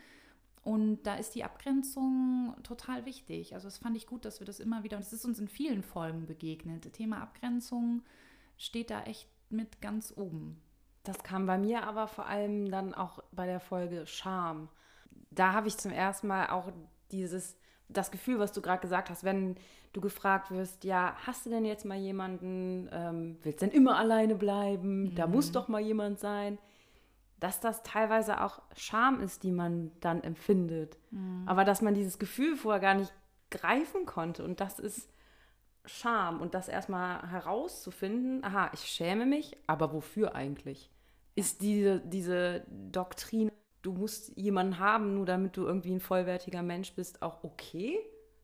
und 0.64 1.04
da 1.04 1.16
ist 1.16 1.36
die 1.36 1.44
Abgrenzung 1.44 2.56
total 2.64 3.06
wichtig. 3.06 3.54
Also 3.54 3.68
das 3.68 3.78
fand 3.78 3.98
ich 3.98 4.08
gut, 4.08 4.24
dass 4.24 4.40
wir 4.40 4.48
das 4.48 4.62
immer 4.62 4.84
wieder, 4.84 4.98
und 4.98 5.04
es 5.04 5.12
ist 5.12 5.26
uns 5.26 5.38
in 5.38 5.50
vielen 5.50 5.84
Folgen 5.84 6.26
begegnet. 6.26 6.92
Thema 6.94 7.22
Abgrenzung 7.22 8.02
steht 8.58 8.90
da 8.90 9.04
echt 9.04 9.28
mit 9.50 9.82
ganz 9.82 10.14
oben. 10.16 10.62
Das 11.04 11.22
kam 11.22 11.46
bei 11.46 11.58
mir 11.58 11.84
aber 11.84 12.08
vor 12.08 12.28
allem 12.28 12.72
dann 12.72 12.94
auch 12.94 13.20
bei 13.34 13.46
der 13.46 13.60
Folge 13.60 14.08
Scham. 14.08 14.70
Da 15.32 15.52
habe 15.52 15.68
ich 15.68 15.78
zum 15.78 15.92
ersten 15.92 16.28
Mal 16.28 16.50
auch 16.50 16.72
dieses, 17.12 17.58
das 17.90 18.12
Gefühl, 18.12 18.40
was 18.40 18.52
du 18.54 18.62
gerade 18.62 18.82
gesagt 18.82 19.10
hast, 19.10 19.24
wenn 19.24 19.56
du 19.94 20.02
gefragt 20.02 20.52
wirst, 20.52 20.84
ja, 20.84 21.16
hast 21.26 21.46
du 21.46 21.50
denn 21.50 21.66
jetzt 21.66 21.86
mal 21.86 21.98
jemanden, 21.98 22.90
ähm, 22.92 23.38
willst 23.44 23.62
du 23.62 23.68
denn 23.68 23.76
immer 23.76 23.98
alleine 23.98 24.36
bleiben? 24.36 25.04
Mhm. 25.04 25.16
Da 25.16 25.28
muss 25.28 25.50
mhm. 25.50 25.54
doch 25.54 25.68
mal 25.68 25.82
jemand 25.82 26.20
sein 26.20 26.58
dass 27.44 27.60
das 27.60 27.84
teilweise 27.84 28.40
auch 28.40 28.62
Scham 28.74 29.20
ist, 29.20 29.44
die 29.44 29.52
man 29.52 29.92
dann 30.00 30.24
empfindet. 30.24 30.98
Mhm. 31.12 31.44
Aber 31.46 31.66
dass 31.66 31.82
man 31.82 31.94
dieses 31.94 32.18
Gefühl 32.18 32.56
vorher 32.56 32.80
gar 32.80 32.94
nicht 32.94 33.14
greifen 33.52 34.06
konnte. 34.06 34.46
Und 34.46 34.62
das 34.62 34.80
ist 34.80 35.10
Scham. 35.84 36.40
Und 36.40 36.54
das 36.54 36.70
erstmal 36.70 37.30
herauszufinden, 37.30 38.46
aha, 38.46 38.72
ich 38.74 38.86
schäme 38.86 39.26
mich, 39.26 39.58
aber 39.68 39.92
wofür 39.92 40.36
eigentlich? 40.36 40.90
Ist 41.36 41.62
diese, 41.62 42.00
diese 42.00 42.64
Doktrin, 42.70 43.52
du 43.84 43.94
musst 43.94 44.36
jemanden 44.36 44.80
haben, 44.80 45.14
nur 45.14 45.26
damit 45.26 45.56
du 45.56 45.66
irgendwie 45.66 45.92
ein 45.92 46.00
vollwertiger 46.00 46.64
Mensch 46.64 46.94
bist, 46.94 47.22
auch 47.22 47.44
okay? 47.44 48.00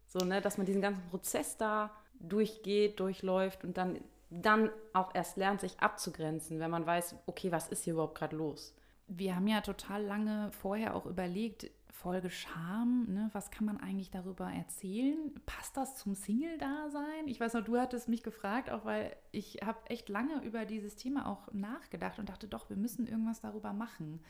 So, 0.07 0.19
ne, 0.19 0.41
dass 0.41 0.57
man 0.57 0.65
diesen 0.65 0.81
ganzen 0.81 1.03
Prozess 1.09 1.57
da 1.57 1.91
durchgeht, 2.19 2.99
durchläuft 2.99 3.63
und 3.63 3.77
dann, 3.77 3.99
dann 4.29 4.69
auch 4.93 5.15
erst 5.15 5.37
lernt, 5.37 5.61
sich 5.61 5.79
abzugrenzen, 5.79 6.59
wenn 6.59 6.71
man 6.71 6.85
weiß, 6.85 7.15
okay, 7.25 7.51
was 7.51 7.69
ist 7.69 7.83
hier 7.83 7.93
überhaupt 7.93 8.17
gerade 8.17 8.35
los? 8.35 8.75
wir 9.09 9.35
haben 9.35 9.47
ja 9.47 9.61
total 9.61 10.03
lange 10.03 10.51
vorher 10.51 10.95
auch 10.95 11.05
überlegt, 11.05 11.69
Folge 11.89 12.29
Scham, 12.29 13.07
ne, 13.09 13.29
was 13.33 13.51
kann 13.51 13.65
man 13.65 13.77
eigentlich 13.77 14.09
darüber 14.09 14.49
erzählen? 14.49 15.17
Passt 15.45 15.75
das 15.75 15.97
zum 15.97 16.15
Single-Dasein? 16.15 17.27
Ich 17.27 17.41
weiß 17.41 17.55
noch, 17.55 17.65
du 17.65 17.77
hattest 17.77 18.07
mich 18.07 18.23
gefragt, 18.23 18.69
auch 18.69 18.85
weil 18.85 19.13
ich 19.31 19.57
habe 19.65 19.79
echt 19.89 20.07
lange 20.07 20.41
über 20.43 20.63
dieses 20.63 20.95
Thema 20.95 21.27
auch 21.27 21.51
nachgedacht 21.51 22.17
und 22.17 22.29
dachte, 22.29 22.47
doch, 22.47 22.69
wir 22.69 22.77
müssen 22.77 23.05
irgendwas 23.05 23.41
darüber 23.41 23.73
machen. 23.73 24.21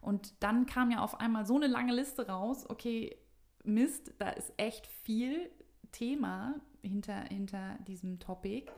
Und 0.00 0.34
dann 0.42 0.66
kam 0.66 0.90
ja 0.90 1.02
auf 1.02 1.20
einmal 1.20 1.46
so 1.46 1.56
eine 1.56 1.66
lange 1.66 1.94
Liste 1.94 2.28
raus, 2.28 2.68
okay, 2.68 3.16
Mist, 3.64 4.14
da 4.18 4.30
ist 4.30 4.52
echt 4.56 4.86
viel 4.86 5.50
Thema 5.92 6.54
hinter, 6.82 7.24
hinter 7.24 7.78
diesem 7.86 8.18
Topic. 8.18 8.70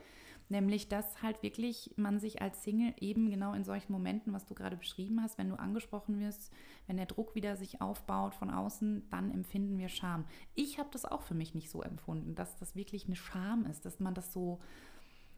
Nämlich, 0.51 0.89
dass 0.89 1.21
halt 1.21 1.43
wirklich 1.43 1.93
man 1.95 2.19
sich 2.19 2.41
als 2.41 2.63
Single 2.63 2.95
eben 2.99 3.29
genau 3.29 3.53
in 3.53 3.63
solchen 3.63 3.91
Momenten, 3.91 4.33
was 4.33 4.47
du 4.47 4.55
gerade 4.55 4.77
beschrieben 4.77 5.21
hast, 5.21 5.37
wenn 5.37 5.49
du 5.49 5.59
angesprochen 5.59 6.19
wirst, 6.19 6.51
wenn 6.87 6.97
der 6.97 7.05
Druck 7.05 7.35
wieder 7.35 7.55
sich 7.55 7.81
aufbaut 7.81 8.33
von 8.33 8.49
außen, 8.49 9.07
dann 9.11 9.29
empfinden 9.29 9.77
wir 9.77 9.89
Scham. 9.89 10.25
Ich 10.55 10.79
habe 10.79 10.89
das 10.91 11.05
auch 11.05 11.21
für 11.21 11.35
mich 11.35 11.53
nicht 11.53 11.69
so 11.69 11.83
empfunden, 11.83 12.33
dass 12.33 12.55
das 12.55 12.75
wirklich 12.75 13.05
eine 13.05 13.15
Scham 13.15 13.67
ist, 13.67 13.85
dass 13.85 13.99
man 13.99 14.15
das 14.15 14.33
so, 14.33 14.59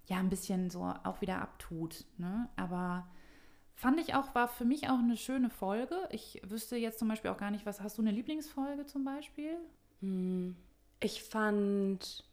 ja, 0.05 0.17
ein 0.17 0.29
bisschen 0.29 0.69
so 0.69 0.83
auch 1.03 1.19
wieder 1.19 1.41
abtut. 1.41 2.05
Ne? 2.17 2.47
Aber 2.55 3.05
fand 3.75 3.99
ich 3.99 4.13
auch, 4.13 4.33
war 4.35 4.47
für 4.47 4.65
mich 4.65 4.89
auch 4.89 4.99
eine 4.99 5.17
schöne 5.17 5.49
Folge. 5.49 5.95
Ich 6.11 6.41
wüsste 6.43 6.77
jetzt 6.77 6.99
zum 6.99 7.07
Beispiel 7.07 7.31
auch 7.31 7.37
gar 7.37 7.51
nicht, 7.51 7.65
was 7.65 7.81
hast 7.81 7.97
du 7.97 8.01
eine 8.01 8.11
Lieblingsfolge 8.11 8.85
zum 8.85 9.03
Beispiel? 9.03 9.57
Hm, 10.01 10.55
ich 10.99 11.23
fand 11.23 12.23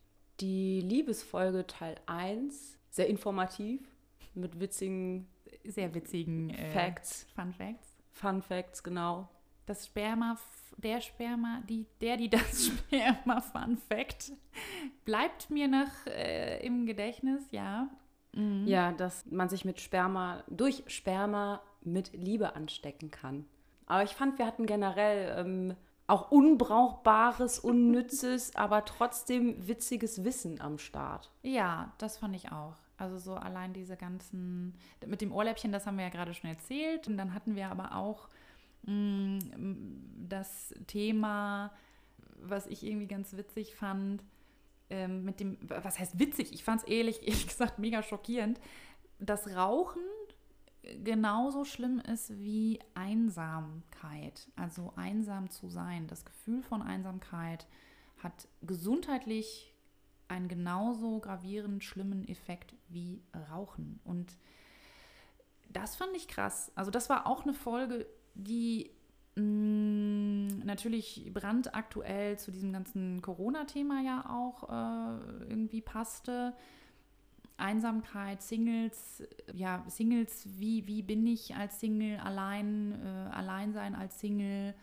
die 0.40 0.80
Liebesfolge 0.80 1.66
Teil 1.66 1.97
1 2.07 2.78
sehr 2.90 3.09
informativ 3.09 3.80
mit 4.35 4.61
witzigen, 4.61 5.26
sehr 5.64 5.95
witzigen 5.95 6.50
äh, 6.50 6.71
Facts. 6.71 7.26
Fun 7.35 7.52
Facts. 7.52 7.97
Fun 8.12 8.42
Facts, 8.42 8.83
genau. 8.83 9.28
Das 9.66 9.87
Sperma, 9.87 10.38
der 10.76 11.00
Sperma, 11.00 11.62
die, 11.68 11.87
der, 12.00 12.16
die 12.16 12.30
das 12.30 12.66
Sperma 12.88 13.40
Fun 13.40 13.76
Fact 13.76 14.33
bleibt 15.04 15.50
mir 15.50 15.68
noch 15.68 16.07
äh, 16.07 16.64
im 16.64 16.87
Gedächtnis, 16.87 17.42
ja. 17.50 17.88
Mhm. 18.38 18.66
Ja, 18.66 18.92
dass 18.92 19.26
man 19.26 19.49
sich 19.49 19.64
mit 19.64 19.80
Sperma, 19.80 20.45
durch 20.49 20.85
Sperma 20.87 21.61
mit 21.83 22.12
Liebe 22.12 22.54
anstecken 22.54 23.11
kann. 23.11 23.47
Aber 23.87 24.04
ich 24.04 24.14
fand, 24.14 24.38
wir 24.38 24.47
hatten 24.47 24.66
generell 24.66 25.35
ähm, 25.38 25.75
auch 26.07 26.30
unbrauchbares, 26.30 27.59
unnützes, 27.59 28.54
aber 28.54 28.85
trotzdem 28.85 29.66
witziges 29.66 30.25
Wissen 30.25 30.61
am 30.61 30.78
Start. 30.78 31.33
Ja, 31.42 31.92
das 31.99 32.18
fand 32.18 32.37
ich 32.37 32.52
auch. 32.52 32.76
Also 32.97 33.18
so 33.18 33.35
allein 33.35 33.73
diese 33.73 33.97
ganzen, 33.97 34.75
mit 35.04 35.21
dem 35.21 35.33
Ohrläppchen, 35.33 35.73
das 35.73 35.87
haben 35.87 35.97
wir 35.97 36.04
ja 36.04 36.11
gerade 36.11 36.35
schon 36.35 36.50
erzählt. 36.50 37.09
Und 37.09 37.16
dann 37.16 37.35
hatten 37.35 37.57
wir 37.57 37.71
aber 37.71 37.97
auch 37.97 38.28
mh, 38.83 38.92
mm, 39.57 40.26
das 40.28 40.75
Thema, 40.87 41.73
was 42.40 42.68
ich 42.68 42.85
irgendwie 42.85 43.09
ganz 43.09 43.37
witzig 43.37 43.75
fand, 43.75 44.23
ähm, 44.90 45.25
mit 45.25 45.40
dem, 45.40 45.59
was 45.62 45.99
heißt 45.99 46.18
witzig? 46.18 46.52
Ich 46.52 46.64
fand 46.64 46.83
es 46.83 46.88
ehrlich, 46.88 47.23
ehrlich 47.26 47.47
gesagt 47.47 47.78
mega 47.78 48.02
schockierend. 48.02 48.61
Das 49.18 49.49
Rauchen 49.49 50.02
genauso 51.04 51.64
schlimm 51.64 52.00
ist 52.00 52.38
wie 52.38 52.78
Einsamkeit. 52.95 54.49
Also 54.57 54.92
einsam 54.97 55.50
zu 55.50 55.68
sein. 55.68 56.07
Das 56.07 56.25
Gefühl 56.25 56.62
von 56.62 56.83
Einsamkeit 56.83 57.66
hat 58.18 58.49
gesundheitlich 58.62 59.75
einen 60.28 60.49
genauso 60.49 61.21
gravierend 61.21 61.85
schlimmen 61.85 62.26
Effekt 62.28 62.75
wie 62.88 63.23
Rauchen. 63.50 64.00
Und 64.04 64.37
das 65.71 65.97
fand 65.97 66.14
ich 66.16 66.28
krass. 66.28 66.73
Also 66.75 66.90
das 66.90 67.09
war 67.09 67.26
auch 67.26 67.45
eine 67.45 67.54
Folge, 67.54 68.07
die 68.35 68.90
natürlich 69.38 71.30
brandaktuell 71.33 72.38
zu 72.38 72.50
diesem 72.50 72.73
ganzen 72.73 73.23
Corona-Thema 73.23 74.02
ja 74.02 74.28
auch 74.28 74.68
äh, 74.68 75.45
irgendwie 75.49 75.80
passte. 75.80 76.54
Einsamkeit, 77.59 78.40
Singles, 78.40 79.25
ja, 79.52 79.85
Singles, 79.88 80.47
wie, 80.59 80.87
wie 80.87 81.02
bin 81.02 81.26
ich 81.26 81.57
als 81.57 81.80
Single, 81.80 82.18
allein, 82.18 82.92
äh, 82.92 83.35
Alleinsein 83.35 83.97
als 83.97 84.21
Single, 84.21 84.75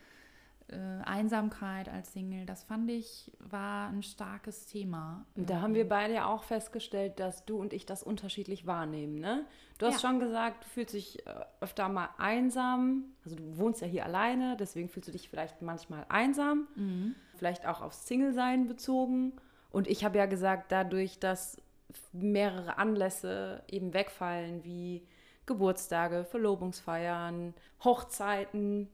Einsamkeit 1.16 1.88
als 1.88 2.12
Single, 2.12 2.44
das 2.44 2.62
fand 2.64 2.90
ich, 2.90 3.32
war 3.40 3.88
ein 3.88 4.02
starkes 4.02 4.66
Thema. 4.66 5.24
Da 5.34 5.60
haben 5.60 5.74
wir 5.74 5.88
beide 5.88 6.14
ja 6.14 6.26
auch 6.26 6.44
festgestellt, 6.44 7.18
dass 7.18 7.44
du 7.46 7.58
und 7.58 7.72
ich 7.72 7.86
das 7.86 8.02
unterschiedlich 8.02 8.66
wahrnehmen. 8.66 9.18
Ne? 9.18 9.46
Du 9.78 9.86
hast 9.86 10.02
ja. 10.02 10.08
schon 10.08 10.20
gesagt, 10.20 10.64
du 10.64 10.68
fühlst 10.68 10.94
dich 10.94 11.26
äh, 11.26 11.30
öfter 11.60 11.88
mal 11.88 12.10
einsam. 12.18 13.04
Also 13.24 13.36
du 13.36 13.56
wohnst 13.56 13.80
ja 13.80 13.86
hier 13.86 14.04
alleine, 14.04 14.56
deswegen 14.58 14.88
fühlst 14.88 15.08
du 15.08 15.12
dich 15.12 15.28
vielleicht 15.28 15.62
manchmal 15.62 16.04
einsam. 16.08 16.68
Mhm. 16.76 17.14
Vielleicht 17.36 17.66
auch 17.66 17.80
aufs 17.80 18.06
Single-Sein 18.06 18.66
bezogen. 18.66 19.32
Und 19.70 19.88
ich 19.88 20.04
habe 20.04 20.18
ja 20.18 20.26
gesagt, 20.26 20.70
dadurch, 20.72 21.18
dass 21.18 21.60
mehrere 22.12 22.78
Anlässe 22.78 23.62
eben 23.68 23.94
wegfallen, 23.94 24.64
wie 24.64 25.06
Geburtstage, 25.46 26.24
Verlobungsfeiern, 26.24 27.54
Hochzeiten, 27.84 28.88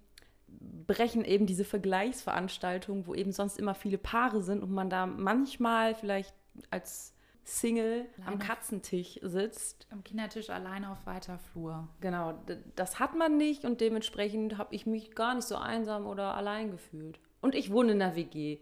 brechen 0.87 1.25
eben 1.25 1.47
diese 1.47 1.64
Vergleichsveranstaltungen, 1.64 3.06
wo 3.06 3.14
eben 3.14 3.32
sonst 3.32 3.59
immer 3.59 3.75
viele 3.75 3.99
Paare 3.99 4.42
sind 4.42 4.62
und 4.62 4.71
man 4.71 4.90
da 4.90 5.06
manchmal 5.06 5.94
vielleicht 5.94 6.35
als 6.71 7.14
Single 7.44 8.06
allein 8.18 8.28
am 8.28 8.38
Katzentisch 8.38 9.18
sitzt. 9.23 9.87
Am 9.90 10.04
Kindertisch 10.04 10.50
allein 10.50 10.85
auf 10.85 11.06
weiter 11.06 11.38
Flur. 11.38 11.88
Genau, 12.00 12.38
das 12.76 13.00
hat 13.00 13.16
man 13.16 13.37
nicht 13.37 13.64
und 13.64 13.80
dementsprechend 13.80 14.59
habe 14.59 14.75
ich 14.75 14.87
mich 14.87 15.14
gar 15.14 15.35
nicht 15.35 15.47
so 15.47 15.56
einsam 15.56 16.06
oder 16.06 16.35
allein 16.35 16.71
gefühlt. 16.71 17.18
Und 17.40 17.54
ich 17.54 17.73
wohne 17.73 17.92
in 17.92 17.99
der 17.99 18.14
WG. 18.14 18.61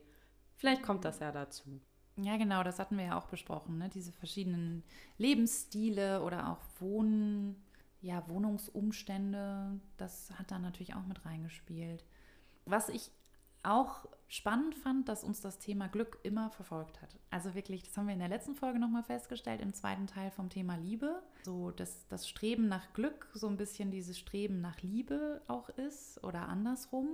Vielleicht 0.56 0.82
kommt 0.82 1.04
das 1.04 1.18
ja 1.18 1.30
dazu. 1.32 1.80
Ja, 2.16 2.36
genau, 2.36 2.62
das 2.62 2.78
hatten 2.78 2.98
wir 2.98 3.04
ja 3.04 3.18
auch 3.18 3.26
besprochen, 3.26 3.78
ne? 3.78 3.88
diese 3.88 4.12
verschiedenen 4.12 4.82
Lebensstile 5.16 6.22
oder 6.22 6.50
auch 6.50 6.80
Wohnen 6.80 7.56
ja, 8.02 8.26
Wohnungsumstände, 8.28 9.80
das 9.96 10.30
hat 10.38 10.50
da 10.50 10.58
natürlich 10.58 10.94
auch 10.94 11.06
mit 11.06 11.24
reingespielt. 11.24 12.04
Was 12.64 12.88
ich 12.88 13.10
auch 13.62 14.06
spannend 14.28 14.74
fand, 14.74 15.08
dass 15.08 15.24
uns 15.24 15.40
das 15.40 15.58
Thema 15.58 15.88
Glück 15.88 16.18
immer 16.22 16.50
verfolgt 16.50 17.02
hat. 17.02 17.18
Also 17.30 17.54
wirklich, 17.54 17.82
das 17.82 17.96
haben 17.96 18.06
wir 18.06 18.14
in 18.14 18.20
der 18.20 18.28
letzten 18.28 18.54
Folge 18.54 18.78
nochmal 18.78 19.02
festgestellt, 19.02 19.60
im 19.60 19.74
zweiten 19.74 20.06
Teil 20.06 20.30
vom 20.30 20.48
Thema 20.48 20.76
Liebe. 20.76 21.22
So, 21.42 21.70
dass 21.70 22.06
das 22.08 22.28
Streben 22.28 22.68
nach 22.68 22.92
Glück 22.94 23.28
so 23.34 23.48
ein 23.48 23.56
bisschen 23.56 23.90
dieses 23.90 24.18
Streben 24.18 24.60
nach 24.60 24.80
Liebe 24.80 25.42
auch 25.48 25.68
ist 25.70 26.22
oder 26.24 26.48
andersrum. 26.48 27.08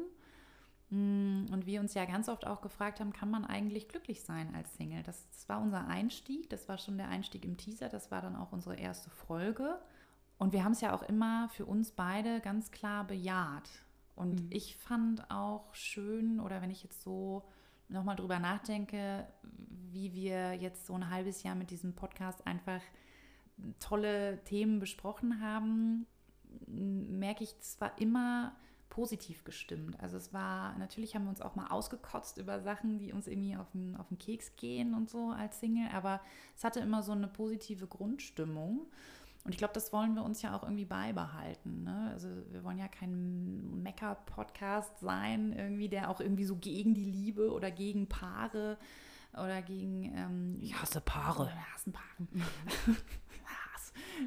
Mm, 0.90 1.46
und 1.50 1.66
wir 1.66 1.80
uns 1.80 1.94
ja 1.94 2.04
ganz 2.04 2.28
oft 2.28 2.46
auch 2.46 2.60
gefragt 2.60 3.00
haben, 3.00 3.12
kann 3.12 3.30
man 3.30 3.44
eigentlich 3.44 3.88
glücklich 3.88 4.22
sein 4.22 4.54
als 4.54 4.76
Single? 4.76 5.02
Das, 5.02 5.28
das 5.30 5.48
war 5.48 5.60
unser 5.60 5.88
Einstieg, 5.88 6.48
das 6.50 6.68
war 6.68 6.78
schon 6.78 6.96
der 6.96 7.08
Einstieg 7.08 7.44
im 7.44 7.56
Teaser, 7.56 7.88
das 7.88 8.10
war 8.12 8.22
dann 8.22 8.36
auch 8.36 8.52
unsere 8.52 8.76
erste 8.76 9.10
Folge. 9.10 9.80
Und 10.38 10.52
wir 10.52 10.64
haben 10.64 10.72
es 10.72 10.80
ja 10.80 10.94
auch 10.94 11.02
immer 11.02 11.48
für 11.48 11.64
uns 11.64 11.92
beide 11.92 12.40
ganz 12.40 12.70
klar 12.70 13.04
bejaht. 13.04 13.70
Und 14.14 14.44
mhm. 14.44 14.50
ich 14.50 14.76
fand 14.76 15.30
auch 15.30 15.74
schön, 15.74 16.40
oder 16.40 16.60
wenn 16.62 16.70
ich 16.70 16.82
jetzt 16.82 17.02
so 17.02 17.44
nochmal 17.88 18.16
drüber 18.16 18.38
nachdenke, 18.38 19.26
wie 19.92 20.12
wir 20.12 20.54
jetzt 20.54 20.86
so 20.86 20.94
ein 20.94 21.10
halbes 21.10 21.42
Jahr 21.42 21.54
mit 21.54 21.70
diesem 21.70 21.94
Podcast 21.94 22.46
einfach 22.46 22.80
tolle 23.80 24.42
Themen 24.44 24.80
besprochen 24.80 25.40
haben, 25.40 26.06
merke 26.66 27.44
ich, 27.44 27.54
es 27.60 27.80
war 27.80 27.98
immer 27.98 28.54
positiv 28.90 29.44
gestimmt. 29.44 29.98
Also 30.00 30.16
es 30.16 30.32
war, 30.32 30.76
natürlich 30.78 31.14
haben 31.14 31.24
wir 31.24 31.30
uns 31.30 31.42
auch 31.42 31.54
mal 31.54 31.68
ausgekotzt 31.68 32.38
über 32.38 32.60
Sachen, 32.60 32.98
die 32.98 33.12
uns 33.12 33.26
irgendwie 33.26 33.56
auf 33.56 33.70
den, 33.72 33.96
auf 33.96 34.08
den 34.08 34.18
Keks 34.18 34.56
gehen 34.56 34.94
und 34.94 35.10
so 35.10 35.30
als 35.30 35.60
Single, 35.60 35.88
aber 35.92 36.20
es 36.56 36.64
hatte 36.64 36.80
immer 36.80 37.02
so 37.02 37.12
eine 37.12 37.28
positive 37.28 37.86
Grundstimmung. 37.86 38.86
Und 39.46 39.52
ich 39.52 39.58
glaube, 39.58 39.74
das 39.74 39.92
wollen 39.92 40.14
wir 40.14 40.24
uns 40.24 40.42
ja 40.42 40.56
auch 40.56 40.64
irgendwie 40.64 40.84
beibehalten. 40.84 41.84
Ne? 41.84 42.10
Also 42.12 42.28
wir 42.50 42.64
wollen 42.64 42.78
ja 42.78 42.88
kein 42.88 43.80
Mecker-Podcast 43.80 44.98
sein, 44.98 45.52
irgendwie, 45.52 45.88
der 45.88 46.10
auch 46.10 46.20
irgendwie 46.20 46.44
so 46.44 46.56
gegen 46.56 46.94
die 46.94 47.04
Liebe 47.04 47.52
oder 47.52 47.70
gegen 47.70 48.08
Paare 48.08 48.76
oder 49.32 49.62
gegen... 49.62 50.12
Ähm, 50.16 50.58
ich 50.60 50.74
hasse 50.74 51.00
Paare. 51.00 51.48
Ich 51.54 51.74
hasse 51.74 51.92
Paare. 51.92 52.96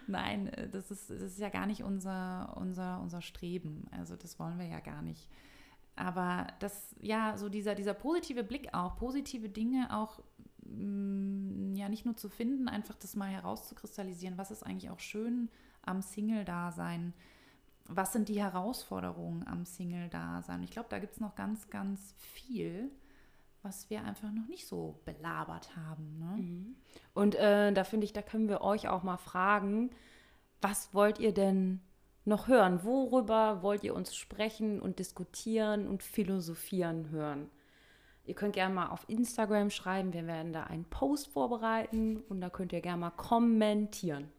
Nein, 0.07 0.47
äh, 0.53 0.69
das 0.69 0.89
ist, 0.89 1.09
das 1.09 1.21
ist 1.21 1.39
ja 1.39 1.49
gar 1.49 1.65
nicht 1.65 1.83
unser, 1.83 2.55
unser, 2.55 3.01
unser 3.01 3.21
Streben. 3.21 3.87
Also 3.91 4.15
das 4.15 4.39
wollen 4.39 4.57
wir 4.57 4.67
ja 4.67 4.79
gar 4.79 5.01
nicht. 5.01 5.27
Aber 5.97 6.47
das, 6.59 6.95
ja, 7.01 7.35
so 7.35 7.49
dieser, 7.49 7.75
dieser 7.75 7.93
positive 7.93 8.45
Blick 8.45 8.73
auch, 8.73 8.95
positive 8.95 9.49
Dinge 9.49 9.89
auch 9.93 10.21
ja 11.75 11.89
nicht 11.89 12.05
nur 12.05 12.15
zu 12.15 12.29
finden, 12.29 12.67
einfach 12.67 12.95
das 12.95 13.15
mal 13.15 13.29
herauszukristallisieren, 13.29 14.37
was 14.37 14.51
ist 14.51 14.63
eigentlich 14.63 14.91
auch 14.91 14.99
schön 14.99 15.49
am 15.81 16.01
Single-Dasein, 16.01 17.13
was 17.85 18.13
sind 18.13 18.29
die 18.29 18.41
Herausforderungen 18.41 19.47
am 19.47 19.65
Single-Dasein. 19.65 20.63
Ich 20.63 20.71
glaube, 20.71 20.89
da 20.89 20.99
gibt 20.99 21.13
es 21.13 21.19
noch 21.19 21.35
ganz, 21.35 21.69
ganz 21.69 22.13
viel, 22.17 22.91
was 23.63 23.89
wir 23.89 24.03
einfach 24.03 24.31
noch 24.31 24.47
nicht 24.47 24.67
so 24.67 24.99
belabert 25.05 25.75
haben. 25.75 26.19
Ne? 26.19 26.41
Mhm. 26.41 26.75
Und 27.13 27.35
äh, 27.35 27.73
da 27.73 27.83
finde 27.83 28.05
ich, 28.05 28.13
da 28.13 28.21
können 28.21 28.47
wir 28.47 28.61
euch 28.61 28.87
auch 28.87 29.03
mal 29.03 29.17
fragen, 29.17 29.89
was 30.61 30.93
wollt 30.93 31.19
ihr 31.19 31.33
denn 31.33 31.81
noch 32.25 32.47
hören? 32.47 32.83
Worüber 32.83 33.63
wollt 33.63 33.83
ihr 33.83 33.95
uns 33.95 34.15
sprechen 34.15 34.79
und 34.79 34.99
diskutieren 34.99 35.87
und 35.87 36.03
philosophieren 36.03 37.09
hören? 37.09 37.49
Ihr 38.29 38.35
könnt 38.35 38.53
gerne 38.53 38.75
mal 38.75 38.89
auf 38.89 39.09
Instagram 39.09 39.71
schreiben. 39.71 40.13
Wir 40.13 40.27
werden 40.27 40.53
da 40.53 40.65
einen 40.65 40.85
Post 40.85 41.29
vorbereiten 41.29 42.17
und 42.29 42.41
da 42.41 42.51
könnt 42.51 42.71
ihr 42.73 42.79
gerne 42.79 42.99
mal 42.99 43.09
kommentieren. 43.09 44.29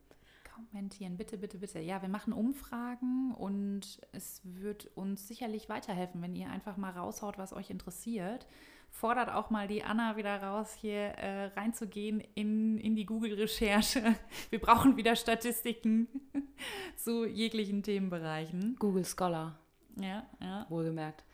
Kommentieren, 0.54 1.16
bitte, 1.16 1.36
bitte, 1.36 1.58
bitte. 1.58 1.80
Ja, 1.80 2.00
wir 2.00 2.08
machen 2.08 2.32
Umfragen 2.32 3.34
und 3.34 4.00
es 4.12 4.42
wird 4.44 4.86
uns 4.94 5.26
sicherlich 5.26 5.68
weiterhelfen, 5.68 6.22
wenn 6.22 6.36
ihr 6.36 6.50
einfach 6.50 6.76
mal 6.76 6.92
raushaut, 6.92 7.36
was 7.36 7.52
euch 7.52 7.68
interessiert. 7.68 8.46
Fordert 8.90 9.28
auch 9.32 9.50
mal 9.50 9.66
die 9.66 9.82
Anna 9.82 10.16
wieder 10.16 10.40
raus, 10.40 10.72
hier 10.72 11.00
äh, 11.18 11.46
reinzugehen 11.46 12.22
in, 12.36 12.78
in 12.78 12.94
die 12.94 13.06
Google-Recherche. 13.06 14.14
Wir 14.50 14.60
brauchen 14.60 14.96
wieder 14.96 15.16
Statistiken 15.16 16.06
zu 16.96 17.26
jeglichen 17.26 17.82
Themenbereichen. 17.82 18.76
Google 18.78 19.04
Scholar. 19.04 19.58
Ja, 19.96 20.28
ja. 20.40 20.66
Wohlgemerkt. 20.68 21.24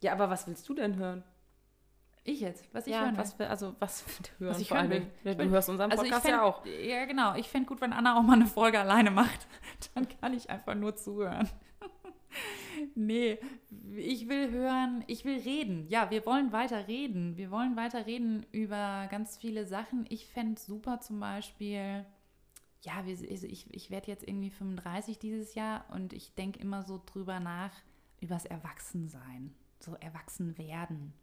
Ja, 0.00 0.12
aber 0.12 0.30
was 0.30 0.46
willst 0.46 0.66
du 0.70 0.72
denn 0.72 0.96
hören? 0.96 1.22
Ich 2.28 2.40
jetzt, 2.40 2.62
was 2.74 2.86
ich 2.86 2.92
ja, 2.92 3.04
hören 3.04 3.16
was 3.16 3.38
wir, 3.38 3.48
also 3.48 3.74
was 3.78 4.04
hören 4.38 4.50
was 4.50 4.60
ich 4.60 4.70
hören 4.70 4.90
will. 4.90 5.06
Ja, 5.24 5.32
du 5.32 5.48
hörst 5.48 5.70
unseren 5.70 5.88
Podcast 5.88 6.12
also 6.12 6.20
fänd, 6.20 6.32
ja 6.34 6.42
auch. 6.42 6.66
Ja, 6.66 7.06
genau. 7.06 7.34
Ich 7.36 7.48
fände 7.48 7.66
gut, 7.66 7.80
wenn 7.80 7.94
Anna 7.94 8.18
auch 8.18 8.22
mal 8.22 8.34
eine 8.34 8.46
Folge 8.46 8.78
alleine 8.78 9.10
macht. 9.10 9.46
Dann 9.94 10.06
kann 10.20 10.34
ich 10.34 10.50
einfach 10.50 10.74
nur 10.74 10.94
zuhören. 10.94 11.48
nee, 12.94 13.38
ich 13.96 14.28
will 14.28 14.50
hören, 14.50 15.04
ich 15.06 15.24
will 15.24 15.40
reden. 15.40 15.86
Ja, 15.88 16.10
wir 16.10 16.26
wollen 16.26 16.52
weiter 16.52 16.86
reden. 16.86 17.38
Wir 17.38 17.50
wollen 17.50 17.76
weiter 17.76 18.04
reden 18.04 18.44
über 18.52 19.08
ganz 19.10 19.38
viele 19.38 19.64
Sachen. 19.64 20.04
Ich 20.10 20.26
fände 20.26 20.60
super 20.60 21.00
zum 21.00 21.20
Beispiel, 21.20 22.04
ja, 22.82 22.92
also 23.06 23.24
ich, 23.24 23.74
ich 23.74 23.90
werde 23.90 24.08
jetzt 24.08 24.28
irgendwie 24.28 24.50
35 24.50 25.18
dieses 25.18 25.54
Jahr 25.54 25.86
und 25.94 26.12
ich 26.12 26.34
denke 26.34 26.60
immer 26.60 26.82
so 26.82 27.00
drüber 27.06 27.40
nach, 27.40 27.72
übers 28.20 28.44
Erwachsensein. 28.44 29.54
So 29.80 29.94
erwachsen 29.94 30.58
werden 30.58 31.14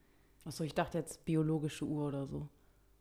Achso, 0.45 0.63
ich 0.63 0.73
dachte 0.73 0.97
jetzt 0.97 1.25
biologische 1.25 1.86
Uhr 1.86 2.08
oder 2.08 2.25
so. 2.25 2.47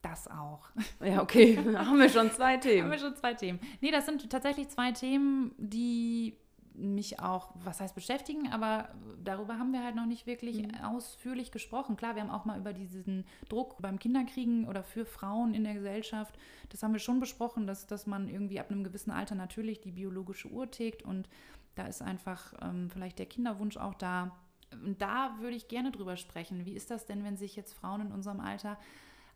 Das 0.03 0.29
auch. 0.29 0.71
Ja, 1.05 1.23
okay. 1.23 1.57
haben 1.77 1.99
wir 1.99 2.09
schon 2.09 2.31
zwei 2.31 2.57
Themen. 2.57 2.85
haben 2.85 2.91
wir 2.91 2.99
schon 2.99 3.17
zwei 3.17 3.35
Themen. 3.35 3.61
Nee, 3.81 3.91
das 3.91 4.07
sind 4.07 4.29
tatsächlich 4.31 4.69
zwei 4.69 4.93
Themen, 4.93 5.55
die 5.59 6.37
mich 6.75 7.21
auch, 7.21 7.51
was 7.63 7.81
heißt 7.81 7.95
beschäftigen, 7.95 8.53
aber 8.53 8.89
darüber 9.23 9.59
haben 9.59 9.73
wir 9.73 9.85
halt 9.85 9.95
noch 9.95 10.07
nicht 10.07 10.27
wirklich 10.27 10.63
mhm. 10.63 10.75
ausführlich 10.83 11.53
gesprochen. 11.53 11.97
Klar, 11.97 12.17
wir 12.17 12.23
haben 12.23 12.31
auch 12.31 12.45
mal 12.45 12.59
über 12.59 12.73
diesen 12.73 13.25
Druck 13.49 13.81
beim 13.81 13.99
Kinderkriegen 13.99 14.67
oder 14.67 14.83
für 14.83 15.05
Frauen 15.05 15.55
in 15.55 15.65
der 15.65 15.75
Gesellschaft, 15.75 16.37
das 16.71 16.83
haben 16.83 16.93
wir 16.93 16.99
schon 16.99 17.21
besprochen, 17.21 17.67
dass, 17.67 17.87
dass 17.87 18.07
man 18.07 18.29
irgendwie 18.29 18.59
ab 18.59 18.71
einem 18.71 18.83
gewissen 18.83 19.13
Alter 19.13 19.37
natürlich 19.37 19.81
die 19.81 19.93
biologische 19.93 20.49
Uhr 20.49 20.71
tickt 20.71 21.03
und 21.03 21.29
da 21.77 21.87
ist 21.87 22.03
einfach 22.03 22.55
ähm, 22.63 22.91
vielleicht 22.91 23.19
der 23.19 23.27
Kinderwunsch 23.27 23.77
auch 23.77 23.95
da. 23.95 24.37
Da 24.99 25.37
würde 25.41 25.57
ich 25.57 25.69
gerne 25.69 25.91
drüber 25.91 26.17
sprechen. 26.17 26.65
Wie 26.65 26.75
ist 26.75 26.91
das 26.91 27.07
denn, 27.07 27.25
wenn 27.25 27.37
sich 27.37 27.57
jetzt 27.57 27.73
Frauen 27.73 28.03
in 28.03 28.13
unserem 28.13 28.41
Alter 28.41 28.79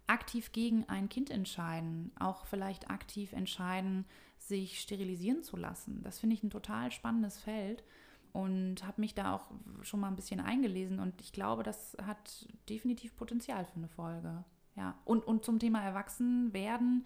aktiv 0.07 0.53
gegen 0.53 0.89
ein 0.89 1.09
Kind 1.09 1.31
entscheiden, 1.31 2.13
auch 2.19 2.47
vielleicht 2.47 2.91
aktiv 2.91 3.33
entscheiden, 3.33 4.07
sich 4.39 4.81
sterilisieren 4.81 5.43
zu 5.43 5.57
lassen? 5.57 6.03
Das 6.03 6.19
finde 6.19 6.35
ich 6.35 6.43
ein 6.43 6.51
total 6.51 6.91
spannendes 6.91 7.41
Feld 7.41 7.85
und 8.33 8.87
habe 8.87 9.01
mich 9.01 9.15
da 9.15 9.35
auch 9.35 9.51
schon 9.83 10.01
mal 10.01 10.09
ein 10.09 10.17
bisschen 10.17 10.41
eingelesen 10.41 11.01
und 11.01 11.21
ich 11.21 11.33
glaube, 11.33 11.63
das 11.63 11.97
hat 12.03 12.47
definitiv 12.69 13.17
Potenzial 13.17 13.65
für 13.65 13.77
eine 13.77 13.89
Folge. 13.89 14.45
Ja, 14.77 14.97
und, 15.05 15.27
und 15.27 15.45
zum 15.45 15.59
Thema 15.59 15.83
Erwachsenwerden 15.83 17.05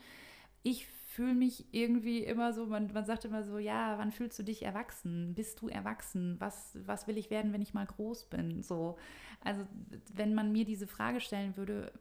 ich 0.63 0.87
fühle 0.87 1.35
mich 1.35 1.67
irgendwie 1.73 2.25
immer 2.25 2.55
so, 2.55 2.67
man, 2.67 2.91
man 2.93 3.05
sagt 3.05 3.27
immer 3.27 3.45
so, 3.45 3.59
ja, 3.59 3.99
wann 3.99 4.13
fühlst 4.13 4.39
du 4.39 4.43
dich 4.43 4.63
erwachsen? 4.63 5.35
Bist 5.35 5.61
du 5.61 5.69
erwachsen? 5.69 6.37
Was, 6.39 6.79
was 6.87 7.07
will 7.07 7.19
ich 7.19 7.31
werden, 7.31 7.53
wenn 7.53 7.61
ich 7.61 7.75
mal 7.75 7.85
groß 7.85 8.25
bin? 8.31 8.63
So, 8.63 8.97
also 9.45 9.63
wenn 10.15 10.35
man 10.35 10.53
mir 10.53 10.65
diese 10.65 10.87
Frage 10.87 11.21
stellen 11.21 11.57
würde, 11.57 11.93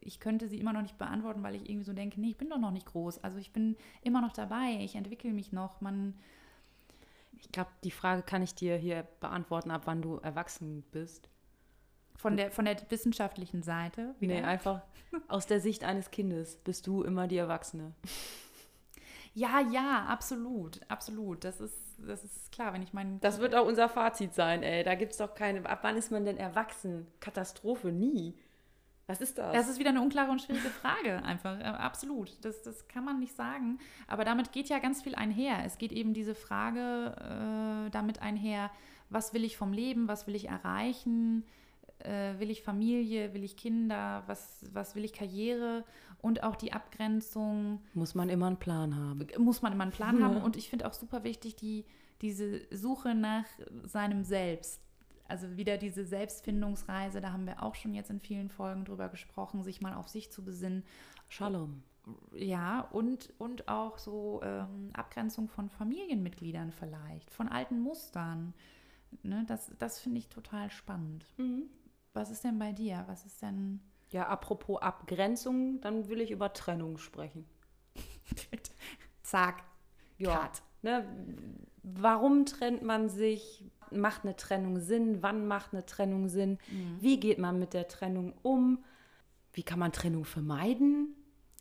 ich 0.00 0.20
könnte 0.20 0.48
sie 0.48 0.58
immer 0.58 0.74
noch 0.74 0.82
nicht 0.82 0.98
beantworten, 0.98 1.42
weil 1.42 1.54
ich 1.54 1.68
irgendwie 1.68 1.86
so 1.86 1.94
denke, 1.94 2.20
nee, 2.20 2.30
ich 2.30 2.36
bin 2.36 2.50
doch 2.50 2.58
noch 2.58 2.70
nicht 2.70 2.86
groß. 2.86 3.24
Also 3.24 3.38
ich 3.38 3.52
bin 3.52 3.76
immer 4.02 4.20
noch 4.20 4.32
dabei, 4.32 4.78
ich 4.80 4.96
entwickle 4.96 5.32
mich 5.32 5.50
noch. 5.50 5.80
Man, 5.80 6.14
ich 7.40 7.50
glaube, 7.50 7.70
die 7.84 7.90
Frage 7.90 8.22
kann 8.22 8.42
ich 8.42 8.54
dir 8.54 8.76
hier 8.76 9.06
beantworten, 9.20 9.70
ab 9.70 9.82
wann 9.86 10.02
du 10.02 10.16
erwachsen 10.16 10.84
bist. 10.92 11.30
Von 12.18 12.36
der, 12.36 12.50
von 12.50 12.64
der 12.64 12.76
wissenschaftlichen 12.90 13.62
Seite? 13.62 14.14
Wieder? 14.18 14.34
Nee, 14.34 14.42
einfach 14.42 14.82
aus 15.28 15.46
der 15.46 15.60
Sicht 15.60 15.84
eines 15.84 16.10
Kindes 16.10 16.56
bist 16.56 16.86
du 16.86 17.02
immer 17.04 17.28
die 17.28 17.36
Erwachsene. 17.36 17.94
Ja, 19.34 19.60
ja, 19.60 20.04
absolut, 20.06 20.80
absolut. 20.88 21.44
Das 21.44 21.60
ist, 21.60 21.76
das 21.98 22.24
ist 22.24 22.50
klar, 22.50 22.72
wenn 22.72 22.82
ich 22.82 22.92
meine. 22.92 23.18
Das 23.20 23.38
wird 23.38 23.54
auch 23.54 23.66
unser 23.66 23.88
Fazit 23.88 24.34
sein, 24.34 24.64
ey. 24.64 24.82
Da 24.82 24.96
gibt 24.96 25.12
es 25.12 25.18
doch 25.18 25.32
keine. 25.32 25.64
Ab 25.64 25.78
wann 25.82 25.96
ist 25.96 26.10
man 26.10 26.24
denn 26.24 26.36
erwachsen? 26.36 27.06
Katastrophe, 27.20 27.92
nie. 27.92 28.34
Was 29.06 29.20
ist 29.20 29.38
das? 29.38 29.52
Das 29.54 29.68
ist 29.68 29.78
wieder 29.78 29.90
eine 29.90 30.02
unklare 30.02 30.30
und 30.32 30.42
schwierige 30.42 30.70
Frage, 30.70 31.22
einfach. 31.22 31.58
Äh, 31.60 31.62
absolut. 31.62 32.44
Das, 32.44 32.62
das 32.62 32.88
kann 32.88 33.04
man 33.04 33.20
nicht 33.20 33.36
sagen. 33.36 33.78
Aber 34.08 34.24
damit 34.24 34.50
geht 34.50 34.68
ja 34.68 34.80
ganz 34.80 35.02
viel 35.02 35.14
einher. 35.14 35.62
Es 35.64 35.78
geht 35.78 35.92
eben 35.92 36.14
diese 36.14 36.34
Frage 36.34 37.14
äh, 37.86 37.90
damit 37.90 38.20
einher, 38.20 38.72
was 39.08 39.32
will 39.34 39.44
ich 39.44 39.56
vom 39.56 39.72
Leben, 39.72 40.08
was 40.08 40.26
will 40.26 40.34
ich 40.34 40.48
erreichen, 40.48 41.44
äh, 42.00 42.38
will 42.38 42.50
ich 42.50 42.62
Familie, 42.62 43.34
will 43.34 43.44
ich 43.44 43.56
Kinder, 43.56 44.22
was, 44.26 44.64
was 44.72 44.94
will 44.94 45.04
ich 45.04 45.12
Karriere 45.12 45.84
und 46.20 46.42
auch 46.42 46.56
die 46.56 46.72
Abgrenzung. 46.72 47.82
Muss 47.94 48.14
man 48.14 48.28
immer 48.28 48.46
einen 48.46 48.58
Plan 48.58 48.96
haben. 48.96 49.26
Muss 49.38 49.62
man 49.62 49.72
immer 49.72 49.84
einen 49.84 49.92
Plan 49.92 50.18
ja. 50.18 50.26
haben. 50.26 50.42
Und 50.42 50.56
ich 50.56 50.68
finde 50.68 50.86
auch 50.86 50.92
super 50.92 51.24
wichtig, 51.24 51.56
die, 51.56 51.84
diese 52.20 52.62
Suche 52.70 53.14
nach 53.14 53.44
seinem 53.84 54.24
Selbst. 54.24 54.82
Also 55.26 55.56
wieder 55.56 55.76
diese 55.76 56.04
Selbstfindungsreise, 56.04 57.20
da 57.20 57.32
haben 57.32 57.46
wir 57.46 57.62
auch 57.62 57.74
schon 57.74 57.92
jetzt 57.92 58.10
in 58.10 58.20
vielen 58.20 58.48
Folgen 58.48 58.86
drüber 58.86 59.10
gesprochen, 59.10 59.62
sich 59.62 59.82
mal 59.82 59.94
auf 59.94 60.08
sich 60.08 60.32
zu 60.32 60.42
besinnen. 60.42 60.84
Shalom. 61.28 61.82
Ja, 62.32 62.80
und, 62.92 63.34
und 63.36 63.68
auch 63.68 63.98
so 63.98 64.40
ähm, 64.42 64.90
Abgrenzung 64.94 65.48
von 65.48 65.68
Familienmitgliedern 65.68 66.72
vielleicht, 66.72 67.30
von 67.30 67.48
alten 67.48 67.80
Mustern. 67.80 68.54
Ne, 69.22 69.44
das 69.46 69.70
das 69.78 70.00
finde 70.00 70.18
ich 70.18 70.28
total 70.28 70.70
spannend. 70.70 71.26
Mhm. 71.36 71.64
Was 72.12 72.30
ist 72.30 72.44
denn 72.44 72.58
bei 72.58 72.72
dir? 72.72 73.04
Was 73.06 73.24
ist 73.24 73.42
denn. 73.42 73.80
Ja, 74.10 74.28
apropos 74.28 74.80
Abgrenzung, 74.80 75.80
dann 75.80 76.08
will 76.08 76.20
ich 76.20 76.30
über 76.30 76.52
Trennung 76.52 76.96
sprechen. 76.98 77.46
Zack. 79.22 79.62
Ja. 80.16 80.50
Ne, 80.82 81.04
warum 81.82 82.46
trennt 82.46 82.82
man 82.82 83.08
sich? 83.08 83.64
Macht 83.90 84.24
eine 84.24 84.36
Trennung 84.36 84.80
Sinn? 84.80 85.22
Wann 85.22 85.46
macht 85.46 85.72
eine 85.72 85.86
Trennung 85.86 86.28
Sinn? 86.28 86.58
Mhm. 86.70 86.96
Wie 87.00 87.20
geht 87.20 87.38
man 87.38 87.58
mit 87.58 87.74
der 87.74 87.88
Trennung 87.88 88.34
um? 88.42 88.84
Wie 89.52 89.62
kann 89.62 89.78
man 89.78 89.92
Trennung 89.92 90.24
vermeiden? 90.24 91.14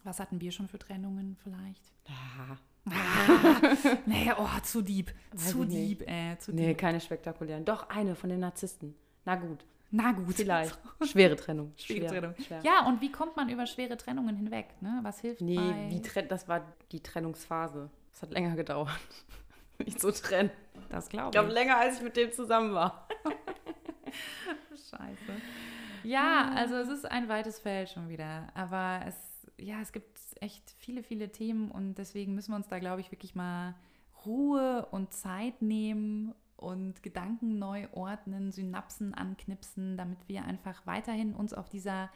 Was 0.04 0.20
hatten 0.20 0.40
wir 0.42 0.52
schon 0.52 0.68
für 0.68 0.80
Trennungen 0.80 1.38
vielleicht? 1.44 1.92
Ja. 2.08 2.58
Ah, 2.90 3.76
nee, 4.06 4.32
oh, 4.38 4.60
zu 4.64 4.82
deep. 4.82 5.14
Weiß 5.34 5.52
zu 5.52 5.66
deep, 5.66 6.02
äh, 6.08 6.38
zu 6.38 6.54
Nee, 6.54 6.74
keine 6.76 7.02
spektakulären. 7.02 7.66
Doch, 7.66 7.90
eine 7.90 8.16
von 8.16 8.30
den 8.30 8.40
Narzissten. 8.40 8.96
Na 9.26 9.36
gut. 9.36 9.66
Na 9.91 10.12
gut. 10.12 10.36
Vielleicht. 10.36 10.78
Schwere 11.04 11.36
Trennung. 11.36 11.73
Schwere 11.78 12.00
Schwer. 12.00 12.10
Trennung. 12.10 12.36
Schwer. 12.45 12.62
Ja, 12.63 12.86
und 12.88 13.02
wie 13.02 13.12
kommt 13.12 13.36
man 13.38 13.50
über 13.50 13.65
schwere 13.65 13.97
Trennungen 13.97 14.36
hinweg? 14.36 14.82
Ne? 14.82 15.00
Was 15.04 15.21
hilft 15.21 15.41
Nee, 15.41 15.58
wie 15.89 16.02
das 16.28 16.47
war 16.47 16.65
die 16.91 17.02
Trennungsphase. 17.02 17.89
Das 18.12 18.23
hat 18.23 18.32
länger 18.32 18.56
gedauert. 18.56 18.89
Nicht 19.78 20.02
so 20.02 20.12
trennen. 20.12 20.50
Das 20.89 21.08
glaube 21.10 21.26
ich. 21.26 21.28
Ich 21.28 21.32
glaube, 21.39 21.54
länger, 21.54 21.78
als 21.78 21.97
ich 21.97 22.04
mit 22.04 22.17
dem 22.17 22.32
zusammen 22.32 22.73
war. 22.73 23.08
Scheiße. 24.71 25.41
Ja, 26.04 26.52
also 26.56 26.76
es 26.76 26.89
ist 26.89 27.06
ein 27.06 27.30
weites 27.30 27.60
Feld 27.60 27.89
schon 27.89 28.10
wieder. 28.10 28.47
Aber 28.56 29.02
es, 29.06 29.15
ja, 29.58 29.80
es 29.82 29.91
gibt 29.91 30.17
echt 30.39 30.71
viele, 30.78 31.04
viele 31.04 31.32
Themen 31.32 31.69
und 31.71 31.95
deswegen 31.95 32.34
müssen 32.34 32.52
wir 32.52 32.56
uns 32.56 32.67
da, 32.67 32.80
glaube 32.80 33.02
ich, 33.02 33.12
wirklich 33.12 33.36
mal 33.36 33.76
Ruhe 34.26 34.88
und 34.91 35.13
Zeit 35.13 35.62
nehmen 35.62 36.34
und 36.58 37.02
Gedanken 37.04 37.60
neu 37.60 37.88
ordnen, 37.93 38.52
Synapsen 38.52 39.13
anknipsen, 39.13 39.96
damit 39.96 40.17
wir 40.28 40.43
einfach 40.43 40.86
weiterhin 40.86 41.34
uns 41.34 41.54
auf 41.54 41.70
dieser 41.70 42.10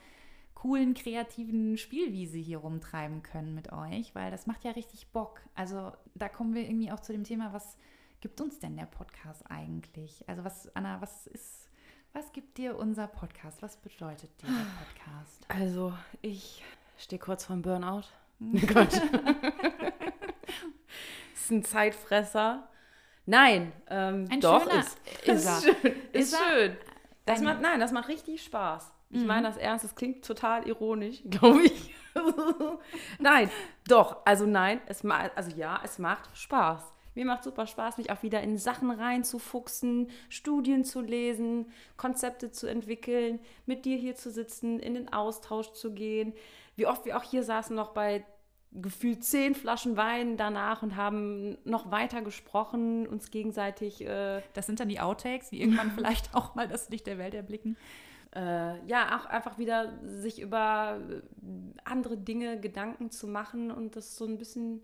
coolen, 0.56 0.94
kreativen 0.94 1.78
Spielwiese 1.78 2.38
hier 2.38 2.60
rumtreiben 2.60 3.24
können 3.24 3.56
mit 3.56 3.72
euch, 3.72 4.14
weil 4.14 4.30
das 4.30 4.48
macht 4.48 4.64
ja 4.64 4.72
richtig 4.72 5.08
Bock. 5.08 5.42
Also 5.56 5.92
da 6.14 6.30
kommen 6.30 6.54
wir 6.54 6.64
irgendwie 6.64 6.92
auch 6.92 7.00
zu 7.00 7.14
dem 7.14 7.24
Thema, 7.24 7.54
was 7.54 7.78
gibt 8.20 8.42
uns 8.42 8.60
denn 8.60 8.78
der 8.78 8.86
Podcast 8.86 9.50
eigentlich? 9.50 10.28
Also 10.28 10.44
was, 10.44 10.76
Anna, 10.76 11.02
was 11.02 11.28
ist, 11.28 11.70
was 12.14 12.32
gibt 12.32 12.58
dir 12.58 12.78
unser 12.78 13.08
Podcast? 13.08 13.62
Was 13.62 13.78
bedeutet 13.78 14.30
dir 14.42 14.48
der 14.48 14.86
Podcast? 14.86 15.46
Also 15.48 15.94
ich 16.22 16.64
stehe 16.98 17.20
kurz 17.20 17.46
vorm 17.46 17.62
Burnout. 17.62 18.04
Oh 18.40 18.60
Gott. 18.68 18.94
ist 21.34 21.52
ein 21.52 21.64
Zeitfresser. 21.64 22.68
Nein, 23.26 23.72
ähm, 23.90 24.28
ein 24.30 24.42
doch, 24.42 24.64
schöner, 24.64 24.80
ist, 24.80 25.00
ist, 25.26 25.46
ist 25.46 25.64
schön. 25.64 25.94
Ist, 26.14 26.34
ist 26.34 26.38
schön. 26.38 26.78
Das 27.26 27.42
macht, 27.42 27.62
nein, 27.62 27.80
das 27.80 27.92
macht 27.92 28.10
richtig 28.10 28.44
Spaß. 28.44 28.92
Ich 29.12 29.22
mhm. 29.22 29.28
meine 29.28 29.48
das 29.48 29.58
ernst, 29.58 29.84
das 29.84 29.96
klingt 29.96 30.26
total 30.26 30.68
ironisch, 30.68 31.22
glaube 31.30 31.64
ich. 31.64 31.94
nein, 33.20 33.50
doch, 33.88 34.18
also 34.26 34.46
nein, 34.46 34.82
es 34.88 35.06
also 35.06 35.56
ja, 35.56 35.80
es 35.84 36.00
macht 36.00 36.36
Spaß. 36.38 36.94
Mir 37.14 37.26
macht 37.26 37.44
super 37.44 37.68
Spaß, 37.68 37.98
mich 37.98 38.10
auch 38.10 38.24
wieder 38.24 38.42
in 38.42 38.58
Sachen 38.58 38.90
reinzufuchsen, 38.90 40.10
Studien 40.30 40.86
zu 40.86 41.02
lesen, 41.02 41.70
Konzepte 41.98 42.52
zu 42.52 42.68
entwickeln, 42.68 43.40
mit 43.66 43.84
dir 43.84 43.98
hier 43.98 44.16
zu 44.16 44.32
sitzen, 44.32 44.80
in 44.80 44.94
den 44.94 45.12
Austausch 45.12 45.74
zu 45.74 45.94
gehen. 45.94 46.34
Wie 46.78 46.86
oft 46.86 47.04
wir 47.06 47.18
auch 47.18 47.24
hier 47.24 47.44
saßen 47.44 47.76
noch 47.76 47.90
bei 47.90 48.26
gefühlt 48.74 49.24
zehn 49.24 49.54
Flaschen 49.54 49.98
Wein 49.98 50.38
danach 50.38 50.82
und 50.82 50.96
haben 50.96 51.58
noch 51.66 51.92
weiter 51.92 52.22
gesprochen, 52.22 53.06
uns 53.06 53.30
gegenseitig. 53.30 54.06
Äh, 54.06 54.42
das 54.54 54.66
sind 54.66 54.80
dann 54.80 54.90
die 54.90 55.00
Outtakes, 55.00 55.50
die 55.50 55.62
irgendwann 55.62 55.92
vielleicht 55.96 56.34
auch 56.34 56.56
mal 56.56 56.68
das 56.68 56.90
Licht 56.90 57.08
der 57.08 57.18
Welt 57.18 57.34
erblicken. 57.34 57.78
Äh, 58.34 58.86
ja, 58.88 59.20
auch 59.20 59.26
einfach 59.26 59.58
wieder 59.58 60.00
sich 60.08 60.40
über 60.40 61.02
äh, 61.10 61.22
andere 61.84 62.18
Dinge 62.18 62.60
Gedanken 62.62 63.12
zu 63.12 63.28
machen 63.28 63.72
und 63.72 63.98
das 63.98 64.16
so 64.16 64.26
ein 64.26 64.38
bisschen, 64.38 64.82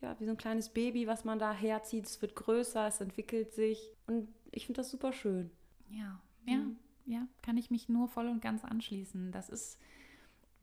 ja, 0.00 0.18
wie 0.18 0.24
so 0.24 0.30
ein 0.30 0.38
kleines 0.38 0.70
Baby, 0.70 1.06
was 1.06 1.24
man 1.24 1.38
da 1.38 1.52
herzieht. 1.52 2.06
Es 2.06 2.22
wird 2.22 2.34
größer, 2.36 2.86
es 2.86 3.02
entwickelt 3.02 3.52
sich 3.52 3.92
und 4.06 4.28
ich 4.50 4.64
finde 4.64 4.80
das 4.80 4.90
super 4.90 5.12
schön. 5.12 5.50
Ja, 5.90 6.20
ja, 6.46 6.56
mhm. 6.56 6.78
ja, 7.04 7.26
kann 7.42 7.58
ich 7.58 7.70
mich 7.70 7.90
nur 7.90 8.08
voll 8.08 8.28
und 8.28 8.40
ganz 8.40 8.64
anschließen. 8.64 9.30
Das 9.30 9.50
ist 9.50 9.78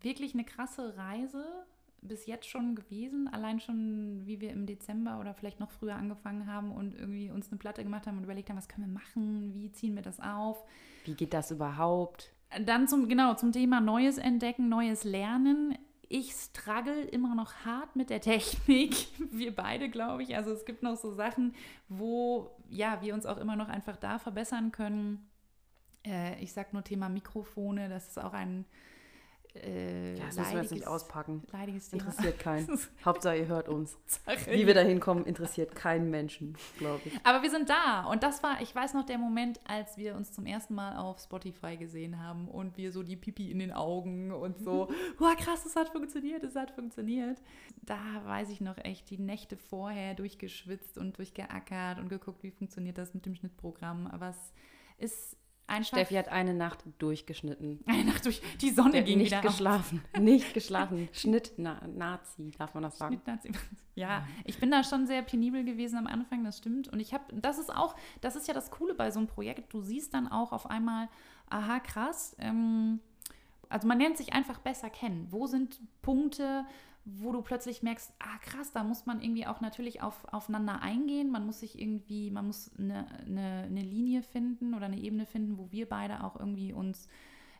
wirklich 0.01 0.33
eine 0.33 0.43
krasse 0.43 0.97
Reise 0.97 1.45
bis 2.01 2.25
jetzt 2.25 2.47
schon 2.47 2.75
gewesen. 2.75 3.27
Allein 3.27 3.59
schon, 3.59 4.21
wie 4.25 4.39
wir 4.39 4.51
im 4.51 4.65
Dezember 4.65 5.19
oder 5.19 5.33
vielleicht 5.33 5.59
noch 5.59 5.71
früher 5.71 5.95
angefangen 5.95 6.47
haben 6.47 6.71
und 6.71 6.95
irgendwie 6.95 7.29
uns 7.31 7.49
eine 7.49 7.57
Platte 7.57 7.83
gemacht 7.83 8.07
haben 8.07 8.17
und 8.17 8.23
überlegt 8.23 8.49
haben, 8.49 8.57
was 8.57 8.67
können 8.67 8.87
wir 8.87 8.93
machen, 8.93 9.53
wie 9.53 9.71
ziehen 9.71 9.95
wir 9.95 10.01
das 10.01 10.19
auf. 10.19 10.63
Wie 11.05 11.15
geht 11.15 11.33
das 11.33 11.51
überhaupt? 11.51 12.33
Dann 12.65 12.87
zum, 12.87 13.09
genau, 13.09 13.33
zum 13.33 13.51
Thema 13.51 13.81
Neues 13.81 14.17
entdecken, 14.17 14.69
Neues 14.69 15.03
lernen. 15.03 15.77
Ich 16.09 16.31
struggle 16.31 17.01
immer 17.01 17.35
noch 17.35 17.53
hart 17.65 17.95
mit 17.97 18.09
der 18.09 18.21
Technik. 18.21 18.95
Wir 19.31 19.53
beide, 19.53 19.89
glaube 19.89 20.23
ich. 20.23 20.37
Also 20.37 20.51
es 20.51 20.63
gibt 20.63 20.81
noch 20.81 20.95
so 20.95 21.11
Sachen, 21.11 21.53
wo 21.89 22.55
ja, 22.69 23.01
wir 23.01 23.13
uns 23.13 23.25
auch 23.25 23.37
immer 23.37 23.57
noch 23.57 23.67
einfach 23.67 23.97
da 23.97 24.17
verbessern 24.17 24.71
können. 24.71 25.29
Äh, 26.05 26.41
ich 26.41 26.53
sage 26.53 26.69
nur 26.71 26.83
Thema 26.85 27.09
Mikrofone, 27.09 27.89
das 27.89 28.07
ist 28.07 28.23
auch 28.23 28.31
ein 28.31 28.63
äh, 29.63 30.17
ja, 30.17 30.25
das 30.25 30.37
müssen 30.37 30.53
wir 30.53 30.61
jetzt 30.61 30.71
nicht 30.71 30.87
auspacken. 30.87 31.43
Interessiert 31.91 32.39
keinen. 32.39 32.79
Hauptsache, 33.05 33.37
ihr 33.37 33.47
hört 33.47 33.69
uns. 33.69 33.97
Wie 34.49 34.67
wir 34.67 34.73
da 34.73 34.81
hinkommen, 34.81 35.25
interessiert 35.25 35.75
keinen 35.75 36.09
Menschen, 36.09 36.57
glaube 36.77 37.01
ich. 37.05 37.13
Aber 37.23 37.41
wir 37.41 37.49
sind 37.49 37.69
da. 37.69 38.05
Und 38.05 38.23
das 38.23 38.43
war, 38.43 38.61
ich 38.61 38.73
weiß 38.73 38.93
noch, 38.93 39.05
der 39.05 39.17
Moment, 39.17 39.59
als 39.67 39.97
wir 39.97 40.15
uns 40.15 40.31
zum 40.31 40.45
ersten 40.45 40.75
Mal 40.75 40.97
auf 40.97 41.19
Spotify 41.19 41.77
gesehen 41.77 42.21
haben 42.21 42.47
und 42.47 42.77
wir 42.77 42.91
so 42.91 43.03
die 43.03 43.15
Pipi 43.15 43.51
in 43.51 43.59
den 43.59 43.71
Augen 43.71 44.31
und 44.31 44.59
so, 44.59 44.89
wow, 45.17 45.35
krass, 45.35 45.65
es 45.65 45.75
hat 45.75 45.89
funktioniert, 45.89 46.43
es 46.43 46.55
hat 46.55 46.71
funktioniert. 46.71 47.41
Da 47.83 47.99
weiß 48.25 48.49
ich 48.49 48.61
noch 48.61 48.77
echt 48.77 49.09
die 49.09 49.17
Nächte 49.17 49.57
vorher 49.57 50.13
durchgeschwitzt 50.15 50.97
und 50.97 51.17
durchgeackert 51.17 51.99
und 51.99 52.09
geguckt, 52.09 52.43
wie 52.43 52.51
funktioniert 52.51 52.97
das 52.97 53.13
mit 53.13 53.25
dem 53.25 53.35
Schnittprogramm. 53.35 54.07
Aber 54.07 54.29
es 54.29 54.53
ist 54.97 55.37
Einfach 55.67 55.87
Steffi 55.89 56.13
hat 56.15 56.29
eine 56.29 56.53
Nacht 56.53 56.79
durchgeschnitten. 56.97 57.83
Eine 57.87 58.05
Nacht 58.05 58.23
durch. 58.25 58.41
Die 58.61 58.69
Sonne 58.69 58.91
Der 58.91 59.03
ging 59.03 59.17
nicht 59.17 59.31
wieder 59.31 59.41
geschlafen. 59.41 60.01
Auf. 60.13 60.21
Nicht 60.21 60.53
geschlafen. 60.53 61.09
Schnitt-Nazi, 61.13 62.51
darf 62.57 62.73
man 62.73 62.83
das 62.83 62.97
sagen? 62.97 63.15
Schnitt-Nazi. 63.15 63.51
Ja, 63.95 64.27
ich 64.45 64.59
bin 64.59 64.69
da 64.69 64.83
schon 64.83 65.07
sehr 65.07 65.23
penibel 65.23 65.63
gewesen 65.65 65.97
am 65.97 66.05
Anfang, 66.05 66.43
das 66.43 66.59
stimmt. 66.59 66.87
Und 66.87 66.99
ich 66.99 67.15
habe, 67.15 67.23
das 67.33 67.57
ist 67.57 67.75
auch, 67.75 67.95
das 68.21 68.35
ist 68.35 68.47
ja 68.47 68.53
das 68.53 68.69
Coole 68.69 68.93
bei 68.93 69.09
so 69.09 69.17
einem 69.17 69.27
Projekt. 69.27 69.73
Du 69.73 69.81
siehst 69.81 70.13
dann 70.13 70.27
auch 70.27 70.51
auf 70.51 70.69
einmal, 70.69 71.09
aha, 71.49 71.79
krass, 71.79 72.35
ähm, 72.37 72.99
Also 73.69 73.87
man 73.87 73.99
lernt 73.99 74.15
sich 74.17 74.33
einfach 74.33 74.59
besser 74.59 74.91
kennen. 74.91 75.25
Wo 75.31 75.47
sind 75.47 75.79
Punkte, 76.03 76.63
wo 77.09 77.31
du 77.31 77.41
plötzlich 77.41 77.83
merkst, 77.83 78.11
ah 78.19 78.37
krass, 78.41 78.73
da 78.73 78.83
muss 78.83 79.05
man 79.05 79.21
irgendwie 79.21 79.47
auch 79.47 79.61
natürlich 79.61 80.01
auf, 80.01 80.25
aufeinander 80.33 80.81
eingehen. 80.81 81.31
Man 81.31 81.45
muss 81.45 81.61
sich 81.61 81.79
irgendwie, 81.79 82.29
man 82.31 82.47
muss 82.47 82.71
eine, 82.77 83.07
eine, 83.25 83.63
eine 83.65 83.81
Linie 83.81 84.21
finden 84.21 84.73
oder 84.73 84.87
eine 84.87 84.99
Ebene 84.99 85.25
finden, 85.25 85.57
wo 85.57 85.71
wir 85.71 85.87
beide 85.87 86.23
auch 86.23 86.37
irgendwie 86.37 86.73
uns, 86.73 87.07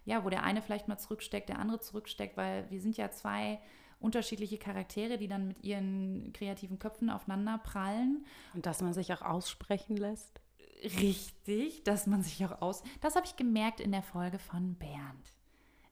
ja, 0.03 0.25
wo 0.25 0.29
der 0.29 0.43
eine 0.43 0.61
vielleicht 0.61 0.89
mal 0.89 0.97
zurücksteckt, 0.97 1.47
der 1.47 1.59
andere 1.59 1.79
zurücksteckt, 1.79 2.35
weil 2.35 2.69
wir 2.69 2.81
sind 2.81 2.97
ja 2.97 3.09
zwei 3.09 3.59
unterschiedliche 3.99 4.57
Charaktere, 4.57 5.17
die 5.17 5.27
dann 5.27 5.47
mit 5.47 5.63
ihren 5.63 6.33
kreativen 6.33 6.77
Köpfen 6.77 7.09
aufeinander 7.09 7.57
prallen. 7.57 8.25
Und 8.53 8.65
dass 8.65 8.81
man 8.81 8.93
sich 8.93 9.13
auch 9.13 9.21
aussprechen 9.21 9.95
lässt. 9.95 10.41
Richtig, 10.83 11.83
dass 11.83 12.05
man 12.05 12.21
sich 12.21 12.45
auch 12.45 12.61
aus. 12.61 12.83
Das 13.01 13.15
habe 13.15 13.25
ich 13.25 13.37
gemerkt 13.37 13.79
in 13.79 13.91
der 13.91 14.03
Folge 14.03 14.39
von 14.39 14.75
Bernd. 14.75 15.36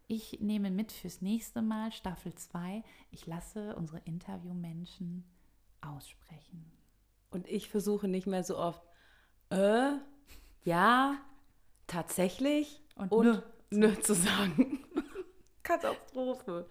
Ich 0.07 0.39
nehme 0.39 0.69
mit 0.69 0.91
fürs 0.91 1.21
nächste 1.21 1.61
Mal, 1.61 1.91
Staffel 1.91 2.33
2, 2.35 2.83
ich 3.11 3.25
lasse 3.25 3.75
unsere 3.75 3.99
Interviewmenschen 4.05 5.23
aussprechen. 5.81 6.71
Und 7.31 7.47
ich 7.47 7.69
versuche 7.69 8.07
nicht 8.07 8.27
mehr 8.27 8.43
so 8.43 8.57
oft, 8.57 8.83
äh, 9.49 9.93
ja, 10.63 11.17
tatsächlich 11.87 12.83
Und, 12.95 13.11
und 13.11 13.25
nö. 13.25 13.41
nö 13.71 13.99
zu 13.99 14.13
sagen. 14.13 14.83
Katastrophe. 15.63 16.69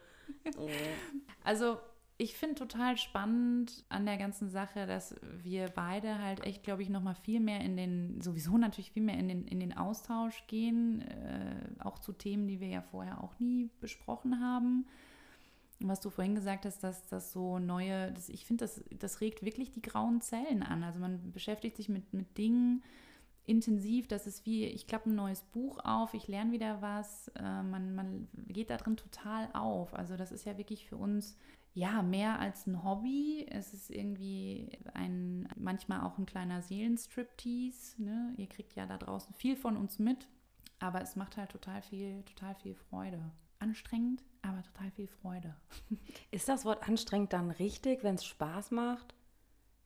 Also 1.43 1.79
ich 2.17 2.37
finde 2.37 2.55
total 2.55 2.97
spannend 2.97 3.85
an 3.89 4.07
der 4.07 4.17
ganzen 4.17 4.49
Sache, 4.49 4.87
dass 4.87 5.17
wir 5.43 5.69
beide 5.69 6.19
halt 6.19 6.45
echt, 6.45 6.63
glaube 6.63 6.83
ich, 6.83 6.89
nochmal 6.89 7.17
viel 7.17 7.41
mehr 7.41 7.61
in 7.61 7.77
den, 7.77 8.21
sowieso 8.21 8.57
natürlich 8.57 8.93
viel 8.93 9.03
mehr 9.03 9.19
in 9.19 9.29
den, 9.29 9.49
in 9.49 9.59
den 9.59 9.77
Austausch 9.77 10.47
gehen, 10.47 11.03
äh, 11.03 11.83
auch 11.83 11.99
zu 11.99 12.13
Themen, 12.13 12.47
die 12.47 12.61
wir 12.61 12.69
ja 12.69 12.83
vorher 12.83 13.23
auch 13.23 13.39
nie 13.41 13.69
besprochen 13.81 14.41
haben. 14.41 14.87
Was 15.81 16.01
du 16.01 16.09
vorhin 16.09 16.37
gesagt 16.37 16.67
hast, 16.67 16.85
dass 16.85 17.09
das 17.09 17.33
so 17.33 17.59
neue, 17.59 18.13
das, 18.13 18.29
ich 18.29 18.47
finde, 18.47 18.65
das, 18.65 18.85
das 18.97 19.21
regt 19.21 19.45
wirklich 19.45 19.73
die 19.73 19.83
grauen 19.83 20.21
Zellen 20.21 20.63
an. 20.63 20.85
Also 20.85 21.01
man 21.01 21.33
beschäftigt 21.33 21.77
sich 21.77 21.89
mit, 21.89 22.15
mit 22.15 22.39
Dingen 22.39 22.85
intensiv, 23.45 24.07
das 24.07 24.29
ist 24.29 24.47
wie, 24.47 24.65
ich 24.67 24.87
klappe 24.87 25.11
ein 25.11 25.17
neues 25.17 25.43
Buch 25.43 25.79
auf, 25.85 26.15
ich 26.15 26.29
lerne 26.29 26.53
wieder 26.53 26.81
was, 26.81 27.29
äh, 27.37 27.63
man, 27.63 27.95
man 27.95 28.29
geht 28.47 28.71
da 28.71 28.77
drin 28.77 28.97
total 28.97 29.49
auf. 29.53 29.95
Also 29.95 30.17
das 30.17 30.31
ist 30.31 30.47
ja 30.47 30.57
wirklich 30.57 30.87
für 30.87 30.97
uns 30.97 31.37
ja, 31.75 32.03
mehr 32.03 32.39
als 32.39 32.67
ein 32.67 32.85
Hobby. 32.85 33.47
Es 33.51 33.75
ist 33.75 33.91
irgendwie 33.91 34.71
ein, 34.95 35.49
manchmal 35.57 36.03
auch 36.03 36.19
ein 36.19 36.27
kleiner 36.27 36.63
Seelenstriptease. 36.63 38.03
Ne? 38.03 38.33
Ihr 38.37 38.49
kriegt 38.49 38.75
ja 38.75 38.87
da 38.87 38.97
draußen 38.97 39.35
viel 39.35 39.57
von 39.57 39.77
uns 39.77 39.99
mit, 39.99 40.29
aber 40.79 41.03
es 41.03 41.17
macht 41.17 41.37
halt 41.37 41.51
total 41.51 41.83
viel, 41.83 42.23
total 42.23 42.55
viel 42.55 42.75
Freude. 42.75 43.31
Anstrengend, 43.59 44.23
aber 44.43 44.63
total 44.63 44.91
viel 44.93 45.09
Freude. 45.09 45.57
Ist 46.31 46.49
das 46.49 46.65
Wort 46.65 46.89
anstrengend 46.89 47.33
dann 47.33 47.51
richtig, 47.51 48.05
wenn 48.05 48.15
es 48.17 48.25
Spaß 48.25 48.71
macht? 48.71 49.15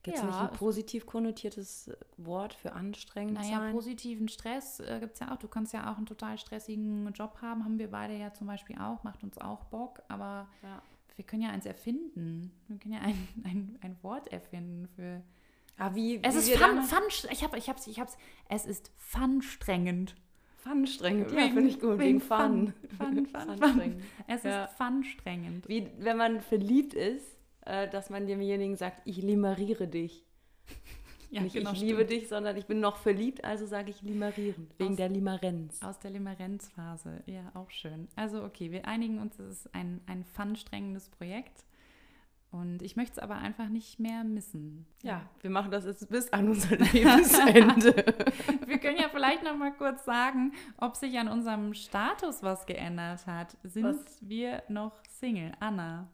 Gibt 0.03 0.15
es 0.17 0.23
Ja, 0.23 0.29
nicht 0.29 0.39
ein 0.39 0.51
positiv 0.57 1.05
konnotiertes 1.05 1.91
Wort 2.17 2.53
für 2.53 2.71
anstrengend 2.73 3.33
Naja, 3.33 3.59
sein? 3.59 3.71
positiven 3.73 4.27
Stress 4.29 4.79
äh, 4.79 4.99
gibt 5.01 5.13
es 5.15 5.19
ja 5.19 5.33
auch. 5.33 5.37
Du 5.37 5.47
kannst 5.49 5.73
ja 5.73 5.91
auch 5.91 5.97
einen 5.97 6.05
total 6.05 6.37
stressigen 6.37 7.11
Job 7.13 7.39
haben, 7.41 7.65
haben 7.65 7.79
wir 7.79 7.91
beide 7.91 8.15
ja 8.15 8.33
zum 8.33 8.47
Beispiel 8.47 8.77
auch, 8.77 9.03
macht 9.03 9.23
uns 9.23 9.37
auch 9.39 9.65
Bock, 9.65 10.01
aber 10.07 10.47
Ja. 10.61 10.81
Wir 11.19 11.25
können 11.25 11.41
ja 11.41 11.49
eins 11.49 11.65
erfinden. 11.65 12.49
Wir 12.69 12.77
können 12.79 12.93
ja 12.93 13.01
ein, 13.01 13.27
ein, 13.43 13.77
ein 13.81 13.97
Wort 14.03 14.29
erfinden 14.29 14.87
für. 14.95 15.21
Ah, 15.77 15.93
wie, 15.93 16.17
Es 16.23 16.33
wie 16.35 16.53
ist 16.53 16.57
fun, 16.57 16.81
fun, 16.83 17.03
ich 17.29 17.43
hab, 17.43 17.55
ich 17.57 17.67
hab's, 17.69 17.87
ich 17.87 17.99
hab's. 17.99 18.17
Es 18.47 18.65
ist 18.65 18.89
funstrengend. 18.95 20.15
Funstrengend, 20.55 21.29
ja, 21.31 21.47
finde 21.49 21.67
ich 21.67 21.79
gut, 21.81 21.99
wegen 21.99 22.19
wegen 22.19 22.21
Fun. 22.21 22.73
Fun, 22.97 23.25
fun, 23.25 23.25
fun. 23.27 23.57
Funstrengend. 23.57 24.03
Es 24.27 24.43
Ja. 24.43 24.63
ist 24.63 24.73
funstrengend. 24.77 25.67
Wie 25.67 25.89
wenn 25.99 26.15
man 26.15 26.39
verliebt 26.39 26.93
ist, 26.93 27.25
äh, 27.65 27.89
dass 27.89 28.09
man 28.09 28.25
demjenigen 28.25 28.77
sagt, 28.77 29.01
ich 29.03 29.17
limeriere 29.21 29.87
dich. 29.89 30.25
Ja, 31.31 31.41
Nicht 31.41 31.53
genau, 31.53 31.73
ich 31.73 31.81
liebe 31.81 32.05
dich, 32.05 32.27
sondern 32.27 32.57
ich 32.57 32.65
bin 32.65 32.79
noch 32.79 32.97
verliebt, 32.97 33.43
also 33.43 33.65
sage 33.67 33.91
ich 33.91 34.01
limerieren. 34.01 34.67
Wegen 34.79 34.91
Aus- 34.91 34.97
der 34.97 35.09
Limerenz. 35.09 35.83
Aus 35.83 35.99
der 35.99 36.09
Limerenzphase. 36.11 37.21
Ja, 37.27 37.51
auch 37.53 37.69
schön. 37.69 38.07
Also, 38.15 38.43
okay, 38.43 38.71
wir 38.71 38.87
einigen 38.87 39.19
uns, 39.19 39.37
es 39.37 39.65
ist 39.65 39.75
ein, 39.75 40.01
ein 40.07 40.23
funstrengendes 40.23 41.09
Projekt. 41.09 41.65
Und 42.51 42.81
ich 42.81 42.95
möchte 42.95 43.11
es 43.13 43.19
aber 43.19 43.35
einfach 43.35 43.69
nicht 43.69 43.99
mehr 43.99 44.23
missen. 44.23 44.87
Ja, 45.03 45.21
wir 45.41 45.51
machen 45.51 45.69
das 45.69 45.85
jetzt 45.85 46.09
bis 46.09 46.33
an 46.33 46.49
unser 46.49 46.77
Lebensende. 46.93 47.93
Wir 48.65 48.79
können 48.79 48.97
ja 48.97 49.07
vielleicht 49.09 49.43
noch 49.43 49.55
mal 49.55 49.71
kurz 49.71 50.03
sagen, 50.05 50.53
ob 50.77 50.95
sich 50.95 51.19
an 51.19 51.27
unserem 51.27 51.75
Status 51.75 52.41
was 52.41 52.65
geändert 52.65 53.27
hat. 53.27 53.55
Sind 53.63 53.83
Was? 53.83 54.17
wir 54.21 54.63
noch 54.67 54.93
Single? 55.09 55.51
Anna. 55.59 56.07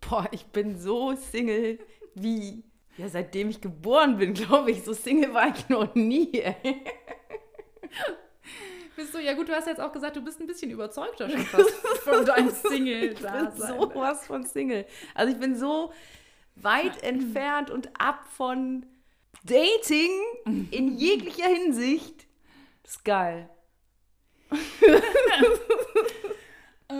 Boah, 0.00 0.26
ich 0.32 0.46
bin 0.46 0.78
so 0.78 1.14
Single 1.16 1.78
wie, 2.14 2.64
ja, 2.96 3.08
seitdem 3.08 3.50
ich 3.50 3.60
geboren 3.60 4.18
bin, 4.18 4.34
glaube 4.34 4.70
ich. 4.70 4.82
So 4.84 4.92
Single 4.92 5.34
war 5.34 5.48
ich 5.48 5.68
noch 5.68 5.94
nie, 5.94 6.32
ey. 6.40 6.84
Bist 8.96 9.12
du, 9.12 9.18
ja 9.18 9.34
gut, 9.34 9.48
du 9.48 9.52
hast 9.52 9.66
jetzt 9.66 9.80
auch 9.80 9.92
gesagt, 9.92 10.14
du 10.16 10.22
bist 10.22 10.40
ein 10.40 10.46
bisschen 10.46 10.70
überzeugter 10.70 11.28
schon 11.28 11.40
fast 11.46 11.70
von 12.04 12.24
deinem 12.24 12.48
Ich 12.48 12.62
bin 12.62 12.70
Single-Dasein. 12.70 13.78
sowas 13.80 14.26
von 14.26 14.44
Single. 14.44 14.86
Also 15.14 15.32
ich 15.32 15.40
bin 15.40 15.56
so 15.56 15.92
weit 16.56 17.02
entfernt 17.02 17.70
und 17.70 17.88
ab 18.00 18.26
von 18.30 18.86
Dating 19.44 20.10
in 20.70 20.96
jeglicher 20.96 21.48
Hinsicht. 21.48 22.26
Das 22.84 22.92
ist 22.92 23.04
geil. 23.04 23.50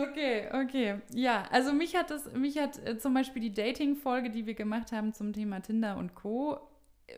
Okay, 0.03 0.47
okay. 0.51 1.01
Ja, 1.13 1.45
also 1.51 1.73
mich 1.73 1.95
hat 1.95 2.09
das, 2.09 2.33
mich 2.33 2.57
hat 2.57 2.77
äh, 2.85 2.97
zum 2.97 3.13
Beispiel 3.13 3.41
die 3.41 3.53
Dating-Folge, 3.53 4.29
die 4.29 4.45
wir 4.45 4.55
gemacht 4.55 4.91
haben 4.91 5.13
zum 5.13 5.33
Thema 5.33 5.61
Tinder 5.61 5.97
und 5.97 6.15
Co., 6.15 6.59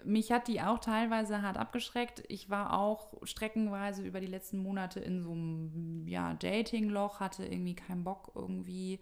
mich 0.04 0.32
hat 0.32 0.48
die 0.48 0.62
auch 0.62 0.80
teilweise 0.80 1.42
hart 1.42 1.58
abgeschreckt. 1.58 2.24
Ich 2.28 2.50
war 2.50 2.78
auch 2.78 3.14
streckenweise 3.24 4.04
über 4.04 4.20
die 4.20 4.28
letzten 4.28 4.58
Monate 4.58 5.00
in 5.00 5.22
so 5.22 5.32
einem 5.32 6.06
ja, 6.08 6.34
Dating-Loch, 6.34 7.20
hatte 7.20 7.46
irgendwie 7.46 7.76
keinen 7.76 8.04
Bock, 8.04 8.32
irgendwie 8.36 9.00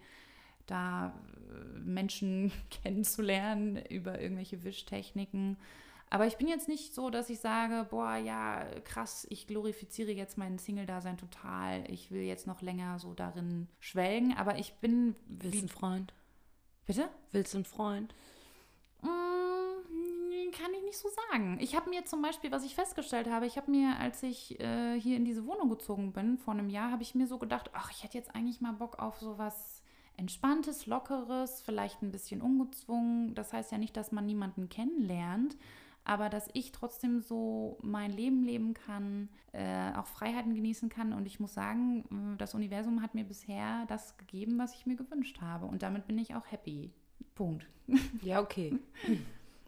da 0.66 1.08
äh, 1.08 1.78
Menschen 1.80 2.52
kennenzulernen 2.82 3.84
über 3.88 4.20
irgendwelche 4.20 4.62
Wischtechniken. 4.64 5.56
Aber 6.08 6.26
ich 6.26 6.36
bin 6.36 6.46
jetzt 6.46 6.68
nicht 6.68 6.94
so, 6.94 7.10
dass 7.10 7.30
ich 7.30 7.40
sage, 7.40 7.86
boah, 7.90 8.16
ja, 8.16 8.64
krass, 8.84 9.26
ich 9.28 9.46
glorifiziere 9.46 10.12
jetzt 10.12 10.38
mein 10.38 10.58
Single-Dasein 10.58 11.16
total. 11.16 11.90
Ich 11.90 12.10
will 12.12 12.22
jetzt 12.22 12.46
noch 12.46 12.62
länger 12.62 12.98
so 12.98 13.12
darin 13.12 13.68
schwelgen. 13.80 14.36
Aber 14.36 14.58
ich 14.58 14.74
bin. 14.74 15.16
Willst 15.26 15.56
du 15.56 15.58
einen 15.60 15.68
Freund? 15.68 16.14
Bitte? 16.86 17.08
Willst 17.32 17.54
du 17.54 17.58
einen 17.58 17.64
Freund? 17.64 18.14
Mm, 19.02 20.52
kann 20.52 20.72
ich 20.74 20.84
nicht 20.84 20.98
so 20.98 21.08
sagen. 21.30 21.58
Ich 21.60 21.74
habe 21.74 21.90
mir 21.90 22.04
zum 22.04 22.22
Beispiel, 22.22 22.52
was 22.52 22.64
ich 22.64 22.76
festgestellt 22.76 23.28
habe, 23.28 23.46
ich 23.46 23.56
habe 23.56 23.70
mir, 23.70 23.98
als 23.98 24.22
ich 24.22 24.60
äh, 24.60 24.98
hier 25.00 25.16
in 25.16 25.24
diese 25.24 25.44
Wohnung 25.44 25.68
gezogen 25.68 26.12
bin, 26.12 26.38
vor 26.38 26.54
einem 26.54 26.70
Jahr, 26.70 26.92
habe 26.92 27.02
ich 27.02 27.16
mir 27.16 27.26
so 27.26 27.38
gedacht, 27.38 27.70
ach, 27.72 27.90
ich 27.90 28.04
hätte 28.04 28.16
jetzt 28.16 28.32
eigentlich 28.34 28.60
mal 28.60 28.72
Bock 28.72 29.00
auf 29.00 29.18
sowas 29.18 29.82
Entspanntes, 30.16 30.86
Lockeres, 30.86 31.60
vielleicht 31.60 32.02
ein 32.02 32.12
bisschen 32.12 32.40
ungezwungen. 32.40 33.34
Das 33.34 33.52
heißt 33.52 33.72
ja 33.72 33.78
nicht, 33.78 33.96
dass 33.96 34.12
man 34.12 34.24
niemanden 34.24 34.68
kennenlernt, 34.68 35.56
aber 36.06 36.28
dass 36.28 36.48
ich 36.52 36.70
trotzdem 36.70 37.20
so 37.20 37.78
mein 37.82 38.12
Leben 38.12 38.44
leben 38.44 38.74
kann, 38.74 39.28
äh, 39.52 39.92
auch 39.96 40.06
Freiheiten 40.06 40.54
genießen 40.54 40.88
kann. 40.88 41.12
Und 41.12 41.26
ich 41.26 41.40
muss 41.40 41.52
sagen, 41.52 42.04
mh, 42.08 42.36
das 42.36 42.54
Universum 42.54 43.02
hat 43.02 43.14
mir 43.14 43.24
bisher 43.24 43.84
das 43.88 44.16
gegeben, 44.16 44.56
was 44.56 44.72
ich 44.74 44.86
mir 44.86 44.94
gewünscht 44.94 45.40
habe. 45.40 45.66
Und 45.66 45.82
damit 45.82 46.06
bin 46.06 46.16
ich 46.18 46.34
auch 46.36 46.46
happy. 46.50 46.92
Punkt. 47.34 47.66
Ja, 48.22 48.40
okay. 48.40 48.78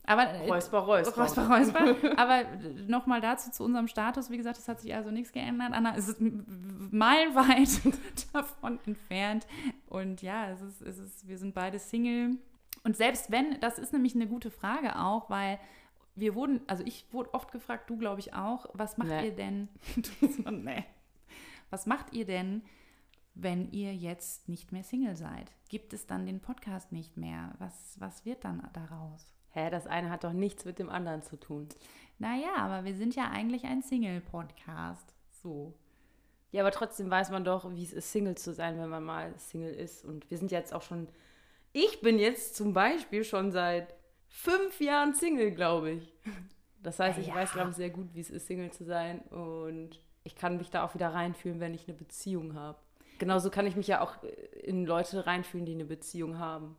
Aber 0.04 0.22
äh, 0.22 0.48
Räusper, 0.48 0.78
räusper. 0.78 1.22
Räusper, 1.22 1.48
Räusper. 1.48 2.18
Aber 2.18 2.44
nochmal 2.86 3.20
dazu 3.20 3.50
zu 3.50 3.64
unserem 3.64 3.88
Status. 3.88 4.30
Wie 4.30 4.36
gesagt, 4.36 4.58
es 4.58 4.68
hat 4.68 4.80
sich 4.80 4.94
also 4.94 5.10
nichts 5.10 5.32
geändert. 5.32 5.72
Anna 5.72 5.94
ist 5.96 6.16
meilenweit 6.20 7.68
davon 8.32 8.78
entfernt. 8.86 9.46
Und 9.88 10.22
ja, 10.22 10.50
es 10.50 10.62
ist, 10.62 10.82
es 10.82 10.98
ist, 10.98 11.28
wir 11.28 11.36
sind 11.36 11.54
beide 11.54 11.78
Single. 11.78 12.38
Und 12.84 12.96
selbst 12.96 13.30
wenn, 13.30 13.60
das 13.60 13.78
ist 13.78 13.92
nämlich 13.92 14.14
eine 14.14 14.28
gute 14.28 14.50
Frage 14.50 14.98
auch, 14.98 15.28
weil 15.30 15.58
wir 16.20 16.34
wurden, 16.34 16.60
also 16.66 16.82
ich 16.84 17.06
wurde 17.12 17.32
oft 17.34 17.52
gefragt, 17.52 17.88
du 17.90 17.96
glaube 17.96 18.20
ich 18.20 18.34
auch, 18.34 18.66
was 18.72 18.96
macht 18.98 19.08
Nee. 19.10 19.26
ihr 19.26 19.34
denn? 19.34 19.68
so, 20.20 20.50
nee. 20.50 20.84
Was 21.70 21.86
macht 21.86 22.12
ihr 22.12 22.24
denn, 22.24 22.62
wenn 23.34 23.70
ihr 23.72 23.94
jetzt 23.94 24.48
nicht 24.48 24.72
mehr 24.72 24.82
Single 24.84 25.16
seid? 25.16 25.52
Gibt 25.68 25.92
es 25.92 26.06
dann 26.06 26.26
den 26.26 26.40
Podcast 26.40 26.92
nicht 26.92 27.16
mehr? 27.16 27.54
Was, 27.58 27.96
was 27.98 28.24
wird 28.24 28.44
dann 28.44 28.68
daraus? 28.72 29.34
Hä, 29.50 29.70
das 29.70 29.86
eine 29.86 30.10
hat 30.10 30.24
doch 30.24 30.32
nichts 30.32 30.64
mit 30.64 30.78
dem 30.78 30.88
anderen 30.90 31.22
zu 31.22 31.36
tun. 31.38 31.68
Naja, 32.18 32.54
aber 32.56 32.84
wir 32.84 32.94
sind 32.94 33.14
ja 33.16 33.30
eigentlich 33.30 33.64
ein 33.64 33.82
Single-Podcast. 33.82 35.14
So. 35.42 35.74
Ja, 36.50 36.62
aber 36.62 36.70
trotzdem 36.70 37.10
weiß 37.10 37.30
man 37.30 37.44
doch, 37.44 37.74
wie 37.74 37.82
es 37.84 37.92
ist, 37.92 38.10
Single 38.12 38.36
zu 38.36 38.52
sein, 38.52 38.78
wenn 38.78 38.88
man 38.88 39.04
mal 39.04 39.38
Single 39.38 39.72
ist. 39.74 40.04
Und 40.04 40.30
wir 40.30 40.38
sind 40.38 40.50
jetzt 40.50 40.72
auch 40.72 40.82
schon. 40.82 41.08
Ich 41.72 42.00
bin 42.00 42.18
jetzt 42.18 42.56
zum 42.56 42.72
Beispiel 42.72 43.24
schon 43.24 43.52
seit 43.52 43.94
fünf 44.28 44.80
Jahren 44.80 45.14
Single, 45.14 45.50
glaube 45.52 45.90
ich. 45.92 46.12
Das 46.82 46.98
heißt, 47.00 47.18
ich 47.18 47.28
Ja. 47.28 47.34
weiß, 47.34 47.52
glaube 47.52 47.70
ich, 47.70 47.76
sehr 47.76 47.90
gut, 47.90 48.08
wie 48.14 48.20
es 48.20 48.30
ist, 48.30 48.46
Single 48.46 48.70
zu 48.70 48.84
sein. 48.84 49.20
Und 49.30 50.00
ich 50.24 50.36
kann 50.36 50.56
mich 50.58 50.70
da 50.70 50.84
auch 50.84 50.94
wieder 50.94 51.08
reinfühlen, 51.12 51.60
wenn 51.60 51.74
ich 51.74 51.88
eine 51.88 51.96
Beziehung 51.96 52.54
habe. 52.54 52.78
Genauso 53.18 53.50
kann 53.50 53.66
ich 53.66 53.74
mich 53.74 53.88
ja 53.88 54.00
auch 54.00 54.14
in 54.62 54.86
Leute 54.86 55.26
reinfühlen, 55.26 55.66
die 55.66 55.74
eine 55.74 55.84
Beziehung 55.84 56.38
haben. 56.38 56.76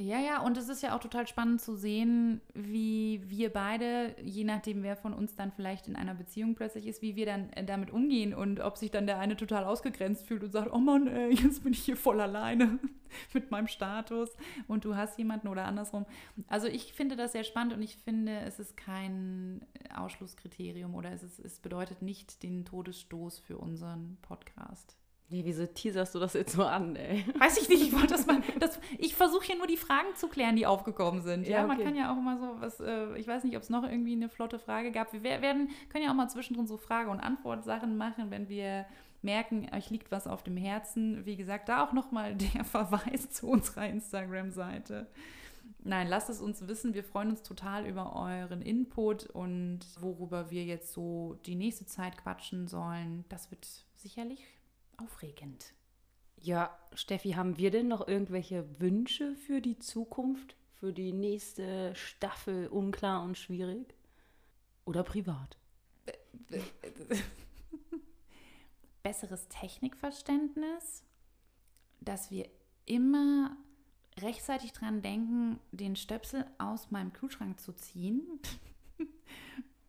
Ja, 0.00 0.18
ja, 0.18 0.40
und 0.40 0.56
es 0.56 0.70
ist 0.70 0.82
ja 0.82 0.96
auch 0.96 1.00
total 1.00 1.26
spannend 1.26 1.60
zu 1.60 1.76
sehen, 1.76 2.40
wie 2.54 3.20
wir 3.26 3.52
beide, 3.52 4.16
je 4.22 4.44
nachdem, 4.44 4.82
wer 4.82 4.96
von 4.96 5.12
uns 5.12 5.36
dann 5.36 5.52
vielleicht 5.52 5.88
in 5.88 5.94
einer 5.96 6.14
Beziehung 6.14 6.54
plötzlich 6.54 6.86
ist, 6.86 7.02
wie 7.02 7.16
wir 7.16 7.26
dann 7.26 7.52
äh, 7.52 7.64
damit 7.66 7.90
umgehen 7.90 8.32
und 8.32 8.60
ob 8.60 8.78
sich 8.78 8.90
dann 8.90 9.06
der 9.06 9.18
eine 9.18 9.36
total 9.36 9.64
ausgegrenzt 9.64 10.26
fühlt 10.26 10.42
und 10.42 10.52
sagt, 10.52 10.72
oh 10.72 10.78
Mann, 10.78 11.06
ey, 11.06 11.34
jetzt 11.34 11.64
bin 11.64 11.74
ich 11.74 11.80
hier 11.80 11.98
voll 11.98 12.18
alleine 12.18 12.78
mit 13.34 13.50
meinem 13.50 13.68
Status 13.68 14.30
und 14.68 14.86
du 14.86 14.96
hast 14.96 15.18
jemanden 15.18 15.48
oder 15.48 15.66
andersrum. 15.66 16.06
Also 16.48 16.66
ich 16.66 16.94
finde 16.94 17.16
das 17.16 17.32
sehr 17.32 17.44
spannend 17.44 17.74
und 17.74 17.82
ich 17.82 17.98
finde, 17.98 18.40
es 18.40 18.58
ist 18.58 18.78
kein 18.78 19.66
Ausschlusskriterium 19.94 20.94
oder 20.94 21.12
es, 21.12 21.22
ist, 21.22 21.40
es 21.40 21.58
bedeutet 21.58 22.00
nicht 22.00 22.42
den 22.42 22.64
Todesstoß 22.64 23.38
für 23.38 23.58
unseren 23.58 24.16
Podcast. 24.22 24.96
Nee, 25.32 25.42
wieso 25.44 25.64
teaserst 25.64 26.12
du 26.16 26.18
das 26.18 26.32
jetzt 26.32 26.54
so 26.54 26.64
an, 26.64 26.96
ey? 26.96 27.24
Weiß 27.38 27.56
ich 27.62 27.68
nicht, 27.68 27.82
ich 27.82 27.92
wollte 27.92 28.08
das 28.08 28.26
mal. 28.26 28.42
Das, 28.58 28.80
ich 28.98 29.14
versuche 29.14 29.46
hier 29.46 29.56
nur 29.56 29.68
die 29.68 29.76
Fragen 29.76 30.08
zu 30.16 30.28
klären, 30.28 30.56
die 30.56 30.66
aufgekommen 30.66 31.22
sind. 31.22 31.46
Ja, 31.46 31.60
ja 31.60 31.66
man 31.66 31.78
kann 31.78 31.94
ja 31.94 32.12
auch 32.12 32.18
immer 32.18 32.36
so 32.36 32.60
was, 32.60 32.80
äh, 32.80 33.16
ich 33.16 33.28
weiß 33.28 33.44
nicht, 33.44 33.56
ob 33.56 33.62
es 33.62 33.70
noch 33.70 33.84
irgendwie 33.84 34.12
eine 34.12 34.28
flotte 34.28 34.58
Frage 34.58 34.90
gab. 34.90 35.12
Wir 35.12 35.22
werden, 35.22 35.70
können 35.88 36.04
ja 36.04 36.10
auch 36.10 36.16
mal 36.16 36.28
zwischendrin 36.28 36.66
so 36.66 36.76
Frage- 36.76 37.10
und 37.10 37.20
Antwort-Sachen 37.20 37.96
machen, 37.96 38.30
wenn 38.30 38.48
wir 38.48 38.86
merken, 39.22 39.68
euch 39.72 39.88
liegt 39.90 40.10
was 40.10 40.26
auf 40.26 40.42
dem 40.42 40.56
Herzen. 40.56 41.24
Wie 41.24 41.36
gesagt, 41.36 41.68
da 41.68 41.84
auch 41.84 41.92
nochmal 41.92 42.34
der 42.34 42.64
Verweis 42.64 43.30
zu 43.30 43.46
unserer 43.46 43.88
Instagram-Seite. 43.88 45.06
Nein, 45.84 46.08
lasst 46.08 46.28
es 46.28 46.42
uns 46.42 46.66
wissen. 46.66 46.92
Wir 46.92 47.04
freuen 47.04 47.30
uns 47.30 47.42
total 47.42 47.86
über 47.86 48.16
euren 48.16 48.62
Input 48.62 49.26
und 49.26 49.80
worüber 50.00 50.50
wir 50.50 50.64
jetzt 50.64 50.92
so 50.92 51.38
die 51.46 51.54
nächste 51.54 51.86
Zeit 51.86 52.18
quatschen 52.18 52.66
sollen. 52.66 53.24
Das 53.28 53.50
wird 53.52 53.66
sicherlich 53.94 54.44
aufregend. 55.00 55.74
Ja, 56.36 56.76
Steffi, 56.94 57.32
haben 57.32 57.58
wir 57.58 57.70
denn 57.70 57.88
noch 57.88 58.08
irgendwelche 58.08 58.80
Wünsche 58.80 59.34
für 59.36 59.60
die 59.60 59.78
Zukunft, 59.78 60.56
für 60.72 60.92
die 60.92 61.12
nächste 61.12 61.94
Staffel 61.94 62.68
unklar 62.68 63.22
und 63.22 63.36
schwierig? 63.36 63.94
Oder 64.86 65.02
privat? 65.02 65.58
Besseres 69.02 69.48
Technikverständnis, 69.48 71.04
dass 72.00 72.30
wir 72.30 72.48
immer 72.86 73.56
rechtzeitig 74.18 74.72
dran 74.72 75.02
denken, 75.02 75.60
den 75.72 75.96
Stöpsel 75.96 76.46
aus 76.58 76.90
meinem 76.90 77.12
Kühlschrank 77.12 77.60
zu 77.60 77.72
ziehen 77.72 78.22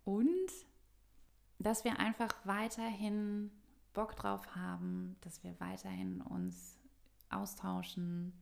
und 0.04 0.52
dass 1.60 1.84
wir 1.84 2.00
einfach 2.00 2.34
weiterhin 2.46 3.52
Bock 3.94 4.16
drauf 4.16 4.56
haben, 4.56 5.16
dass 5.22 5.44
wir 5.44 5.60
weiterhin 5.60 6.22
uns 6.22 6.80
austauschen 7.30 8.34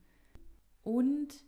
und 0.84 1.44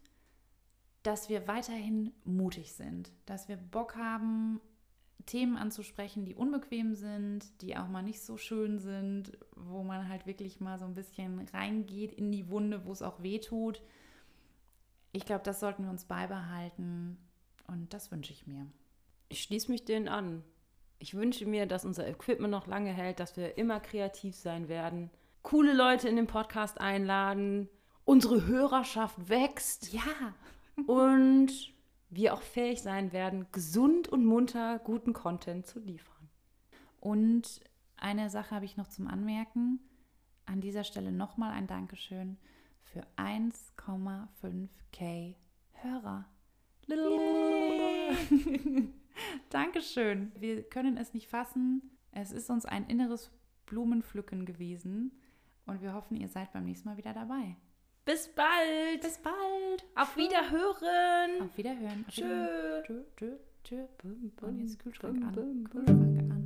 dass 1.03 1.29
wir 1.29 1.47
weiterhin 1.47 2.13
mutig 2.23 2.73
sind, 2.73 3.11
dass 3.25 3.47
wir 3.47 3.57
Bock 3.57 3.95
haben, 3.95 4.61
Themen 5.25 5.57
anzusprechen, 5.57 6.25
die 6.25 6.35
unbequem 6.35 6.95
sind, 6.95 7.61
die 7.61 7.77
auch 7.77 7.87
mal 7.87 8.01
nicht 8.01 8.21
so 8.21 8.37
schön 8.37 8.79
sind, 8.79 9.37
wo 9.55 9.83
man 9.83 10.09
halt 10.09 10.25
wirklich 10.25 10.59
mal 10.59 10.79
so 10.79 10.85
ein 10.85 10.95
bisschen 10.95 11.39
reingeht 11.53 12.11
in 12.11 12.31
die 12.31 12.49
Wunde, 12.49 12.85
wo 12.85 12.91
es 12.91 13.01
auch 13.01 13.21
weh 13.21 13.39
tut. 13.39 13.81
Ich 15.11 15.25
glaube, 15.25 15.43
das 15.43 15.59
sollten 15.59 15.83
wir 15.83 15.91
uns 15.91 16.05
beibehalten 16.05 17.17
und 17.67 17.93
das 17.93 18.11
wünsche 18.11 18.33
ich 18.33 18.47
mir. 18.47 18.67
Ich 19.29 19.43
schließe 19.43 19.71
mich 19.71 19.85
denen 19.85 20.07
an. 20.07 20.43
Ich 21.01 21.15
wünsche 21.15 21.45
mir, 21.47 21.65
dass 21.65 21.83
unser 21.83 22.07
Equipment 22.07 22.51
noch 22.51 22.67
lange 22.67 22.91
hält, 22.91 23.19
dass 23.19 23.35
wir 23.35 23.57
immer 23.57 23.79
kreativ 23.79 24.35
sein 24.35 24.67
werden, 24.67 25.09
coole 25.41 25.73
Leute 25.73 26.07
in 26.07 26.15
den 26.15 26.27
Podcast 26.27 26.79
einladen, 26.79 27.67
unsere 28.05 28.45
Hörerschaft 28.45 29.27
wächst. 29.27 29.93
Ja. 29.93 30.35
und 30.85 31.73
wir 32.11 32.35
auch 32.35 32.43
fähig 32.43 32.83
sein 32.83 33.13
werden, 33.13 33.47
gesund 33.51 34.09
und 34.09 34.25
munter 34.25 34.77
guten 34.77 35.13
Content 35.13 35.65
zu 35.65 35.79
liefern. 35.79 36.29
Und 36.99 37.61
eine 37.97 38.29
Sache 38.29 38.53
habe 38.53 38.65
ich 38.65 38.77
noch 38.77 38.87
zum 38.87 39.07
Anmerken. 39.07 39.79
An 40.45 40.61
dieser 40.61 40.83
Stelle 40.83 41.11
nochmal 41.11 41.53
ein 41.53 41.65
Dankeschön 41.65 42.37
für 42.83 43.07
1,5k 43.17 45.33
Hörer. 45.81 46.25
Dankeschön. 49.49 50.31
Wir 50.39 50.63
können 50.63 50.97
es 50.97 51.13
nicht 51.13 51.27
fassen. 51.27 51.97
Es 52.11 52.31
ist 52.31 52.49
uns 52.49 52.65
ein 52.65 52.87
inneres 52.87 53.31
Blumenpflücken 53.65 54.45
gewesen 54.45 55.11
und 55.65 55.81
wir 55.81 55.93
hoffen, 55.93 56.17
ihr 56.17 56.27
seid 56.27 56.51
beim 56.51 56.65
nächsten 56.65 56.89
Mal 56.89 56.97
wieder 56.97 57.13
dabei. 57.13 57.55
Bis 58.03 58.27
bald. 58.27 59.01
Bis 59.01 59.17
bald. 59.19 59.85
Auf 59.95 60.17
Wiederhören. 60.17 61.41
Auf 61.41 61.57
Wiederhören. 61.57 62.05
Auf 62.07 62.17
Wiederhören. 62.17 62.83
Tschö. 62.85 63.03
Tschö, 63.15 63.37
tschö, 63.63 63.85
bum, 64.01 64.31
bum, 64.35 64.49
und 64.49 64.59
jetzt 64.59 64.79
Kühlschrank 64.79 65.19
bum, 65.19 65.27
an. 65.27 65.33
Kühlschrank 65.35 65.89
an. 65.89 66.09
Kühlschrank 66.09 66.31
an. 66.31 66.41